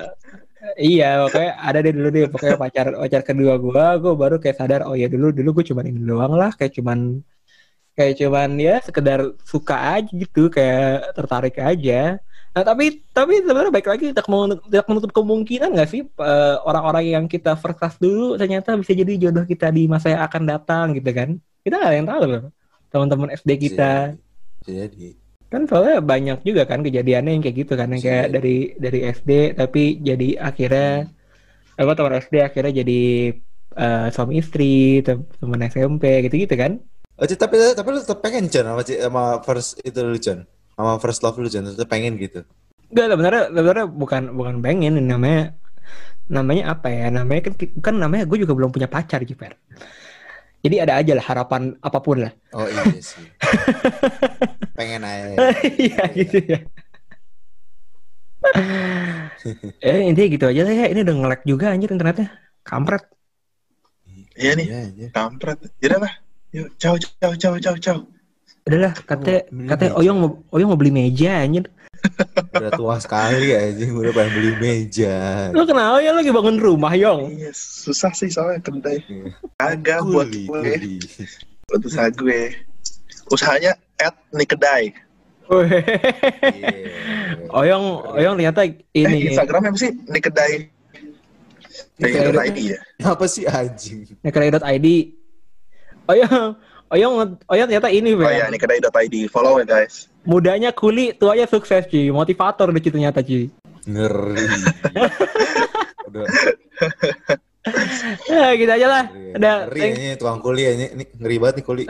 iya, 0.76 1.24
pokoknya 1.24 1.52
ada 1.64 1.80
deh 1.80 1.94
dulu 1.96 2.08
deh 2.12 2.28
pokoknya 2.28 2.58
pacar 2.60 2.88
pacar 2.92 3.22
kedua 3.24 3.56
gua, 3.56 3.96
gua 3.96 4.14
baru 4.20 4.36
kayak 4.36 4.58
sadar 4.60 4.82
oh 4.84 4.92
ya 5.00 5.08
dulu 5.08 5.32
dulu 5.32 5.62
gue 5.62 5.72
cuman 5.72 5.88
ini 5.88 6.04
doang 6.04 6.36
lah, 6.36 6.52
kayak 6.52 6.76
cuman 6.76 7.24
kayak 7.96 8.20
cuman 8.20 8.60
ya 8.60 8.84
sekedar 8.84 9.32
suka 9.48 9.96
aja 9.96 10.12
gitu, 10.12 10.52
kayak 10.52 11.16
tertarik 11.16 11.56
aja. 11.56 12.20
Nah, 12.56 12.64
tapi 12.64 13.04
tapi 13.12 13.44
sebenarnya 13.44 13.68
baik 13.68 13.88
lagi 13.92 14.16
tidak 14.16 14.28
mau 14.32 14.48
tidak 14.48 14.86
menutup 14.88 15.12
kemungkinan 15.12 15.76
nggak 15.76 15.90
sih 15.92 16.02
eh, 16.08 16.56
orang-orang 16.64 17.04
yang 17.04 17.26
kita 17.28 17.60
first 17.60 17.76
class 17.76 18.00
dulu 18.00 18.40
ternyata 18.40 18.80
bisa 18.80 18.96
jadi 18.96 19.14
jodoh 19.20 19.44
kita 19.44 19.68
di 19.76 19.92
masa 19.92 20.16
yang 20.16 20.24
akan 20.24 20.44
datang 20.48 20.86
gitu 20.96 21.12
kan? 21.12 21.36
Kita 21.68 21.76
nggak 21.76 21.92
ada 21.92 21.98
yang 22.00 22.08
tahu 22.08 22.24
loh. 22.32 22.44
Teman-teman 22.88 23.30
SD 23.36 23.52
kita 23.60 24.16
jadi 24.64 25.20
kan 25.52 25.68
soalnya 25.70 26.02
banyak 26.02 26.42
juga 26.42 26.64
kan 26.66 26.82
kejadiannya 26.82 27.38
yang 27.38 27.44
kayak 27.44 27.58
gitu 27.68 27.74
kan 27.78 27.88
yang 27.92 28.02
kayak 28.02 28.28
jadi. 28.28 28.34
dari 28.34 28.58
dari 28.82 29.00
SD 29.14 29.32
tapi 29.60 29.84
jadi 30.02 30.28
akhirnya 30.42 31.12
Aku 31.76 31.92
teman 31.92 32.16
SD 32.16 32.40
akhirnya 32.40 32.72
jadi 32.72 33.36
eh, 33.76 34.08
suami 34.16 34.40
istri, 34.40 35.04
tem- 35.04 35.28
teman 35.28 35.60
SMP 35.68 36.24
gitu-gitu 36.24 36.56
kan. 36.56 36.80
Oh, 37.20 37.28
tapi 37.28 37.56
tapi 37.76 37.88
lu 37.92 38.00
tetap 38.00 38.20
pengen 38.24 38.48
Cen 38.48 38.64
sama, 38.68 39.44
first 39.44 39.80
itu 39.84 40.00
lu 40.00 40.16
Cen. 40.20 40.48
Sama 40.76 41.00
first 41.00 41.24
love 41.24 41.40
lu 41.40 41.48
Cen, 41.48 41.64
tetap 41.66 41.88
pengen 41.88 42.20
gitu. 42.20 42.44
Enggak, 42.92 43.06
sebenarnya 43.16 43.44
sebenarnya 43.50 43.88
bukan 43.88 44.22
bukan 44.36 44.56
pengen 44.60 45.00
namanya 45.08 45.56
namanya 46.28 46.76
apa 46.76 46.88
ya? 46.92 47.08
Namanya 47.10 47.42
kan 47.50 47.54
kan 47.80 47.96
namanya 47.96 48.24
gue 48.28 48.38
juga 48.44 48.54
belum 48.54 48.72
punya 48.76 48.92
pacar 48.92 49.24
Jiper. 49.24 49.56
Jadi 50.66 50.76
ada 50.82 50.98
aja 50.98 51.14
lah 51.14 51.22
harapan 51.22 51.78
apa 51.80 52.00
pun 52.02 52.26
lah. 52.26 52.34
Oh 52.58 52.66
iya 52.66 52.82
sih. 52.98 53.22
pengen 54.78 55.06
aja. 55.06 55.54
Iya 55.78 56.04
gitu 56.12 56.38
ya. 56.42 56.60
eh 59.86 60.00
intinya 60.10 60.28
gitu 60.30 60.46
aja 60.50 60.62
lah 60.66 60.74
ya. 60.74 60.86
Ini 60.90 61.00
udah 61.06 61.16
nge-lag 61.22 61.42
juga 61.46 61.66
anjir 61.72 61.90
internetnya. 61.94 62.28
Kampret. 62.66 63.06
Iya 64.36 64.52
nih, 64.60 64.68
Iya, 64.68 64.80
iya. 64.92 65.08
kampret. 65.16 65.60
Yaudah 65.80 66.00
lah. 66.04 66.14
Yuk, 66.52 66.68
ciao, 66.76 66.96
ciao, 67.00 67.34
ciao, 67.40 67.56
ciao, 67.62 67.76
ciao. 67.80 68.00
Udah 68.66 68.80
lah, 68.90 68.94
katanya 68.98 69.46
katanya 69.70 69.92
meja. 69.94 70.00
Oyong 70.02 70.18
mau 70.18 70.30
Oyong 70.50 70.70
mau 70.74 70.80
beli 70.80 70.90
meja 70.90 71.38
anjir. 71.38 71.70
Udah 72.54 72.72
tua 72.74 72.96
sekali 73.02 73.50
aja, 73.50 73.86
udah 73.90 74.14
pengen 74.14 74.32
beli 74.38 74.52
meja. 74.62 75.16
Lu 75.54 75.66
kenapa 75.66 76.02
ya 76.06 76.14
lagi 76.14 76.30
bangun 76.30 76.58
rumah, 76.62 76.94
Yong? 76.94 77.34
Iya, 77.34 77.50
susah 77.54 78.14
sih 78.14 78.30
soalnya 78.30 78.62
kedai. 78.62 79.02
Iya. 79.06 79.34
Agak 79.58 80.06
buat 80.06 80.30
gue, 80.30 80.72
buat 81.66 81.82
usaha 81.82 82.10
gue. 82.14 82.54
Usahanya 83.34 83.74
at 83.98 84.14
nih 84.34 84.46
kedai. 84.46 84.84
Weh. 85.50 85.66
Iya. 85.66 86.70
Oyong 87.54 87.86
Oyong 88.18 88.34
ternyata 88.38 88.66
Eh, 88.66 88.78
ini 88.94 89.30
Instagramnya 89.30 89.74
apa 89.74 89.80
sih? 89.82 89.92
Nih 90.10 90.22
kedai. 90.22 90.54
Nih 91.98 92.06
Nih 92.06 92.12
kedai. 92.14 92.50
ID 92.50 92.58
ya? 92.70 92.80
Apa 93.02 93.26
sih 93.26 93.46
anjing? 93.46 94.10
nekedai.id. 94.22 94.88
Oyong 96.06 96.54
Oyong 96.94 97.42
Oyong 97.50 97.68
ternyata 97.68 97.90
ini, 97.90 98.14
Oh 98.14 98.30
iya, 98.30 98.46
nih 98.50 98.62
kedai.id. 98.62 99.16
Follow 99.34 99.58
ya 99.58 99.66
guys. 99.66 100.06
Mudanya 100.22 100.70
kuli, 100.70 101.14
tuanya 101.18 101.50
sukses, 101.50 101.86
cuy. 101.90 102.14
Motivator 102.14 102.70
di 102.70 102.82
situ 102.82 102.94
ternyata, 102.94 103.26
cuy. 103.26 103.50
Ngeri. 103.86 104.46
udah 106.10 106.26
Ya, 108.30 108.54
gitu 108.54 108.70
aja 108.70 108.88
lah. 108.88 109.04
ngeri. 109.10 109.34
Udah, 109.34 109.56
ngeri 109.66 109.82
ini 109.90 110.06
tukang 110.22 110.38
kuli 110.38 110.64
ini, 110.70 110.86
ini 110.94 111.04
ngeri 111.18 111.36
banget 111.42 111.56
nih 111.58 111.66
kuli. 111.66 111.84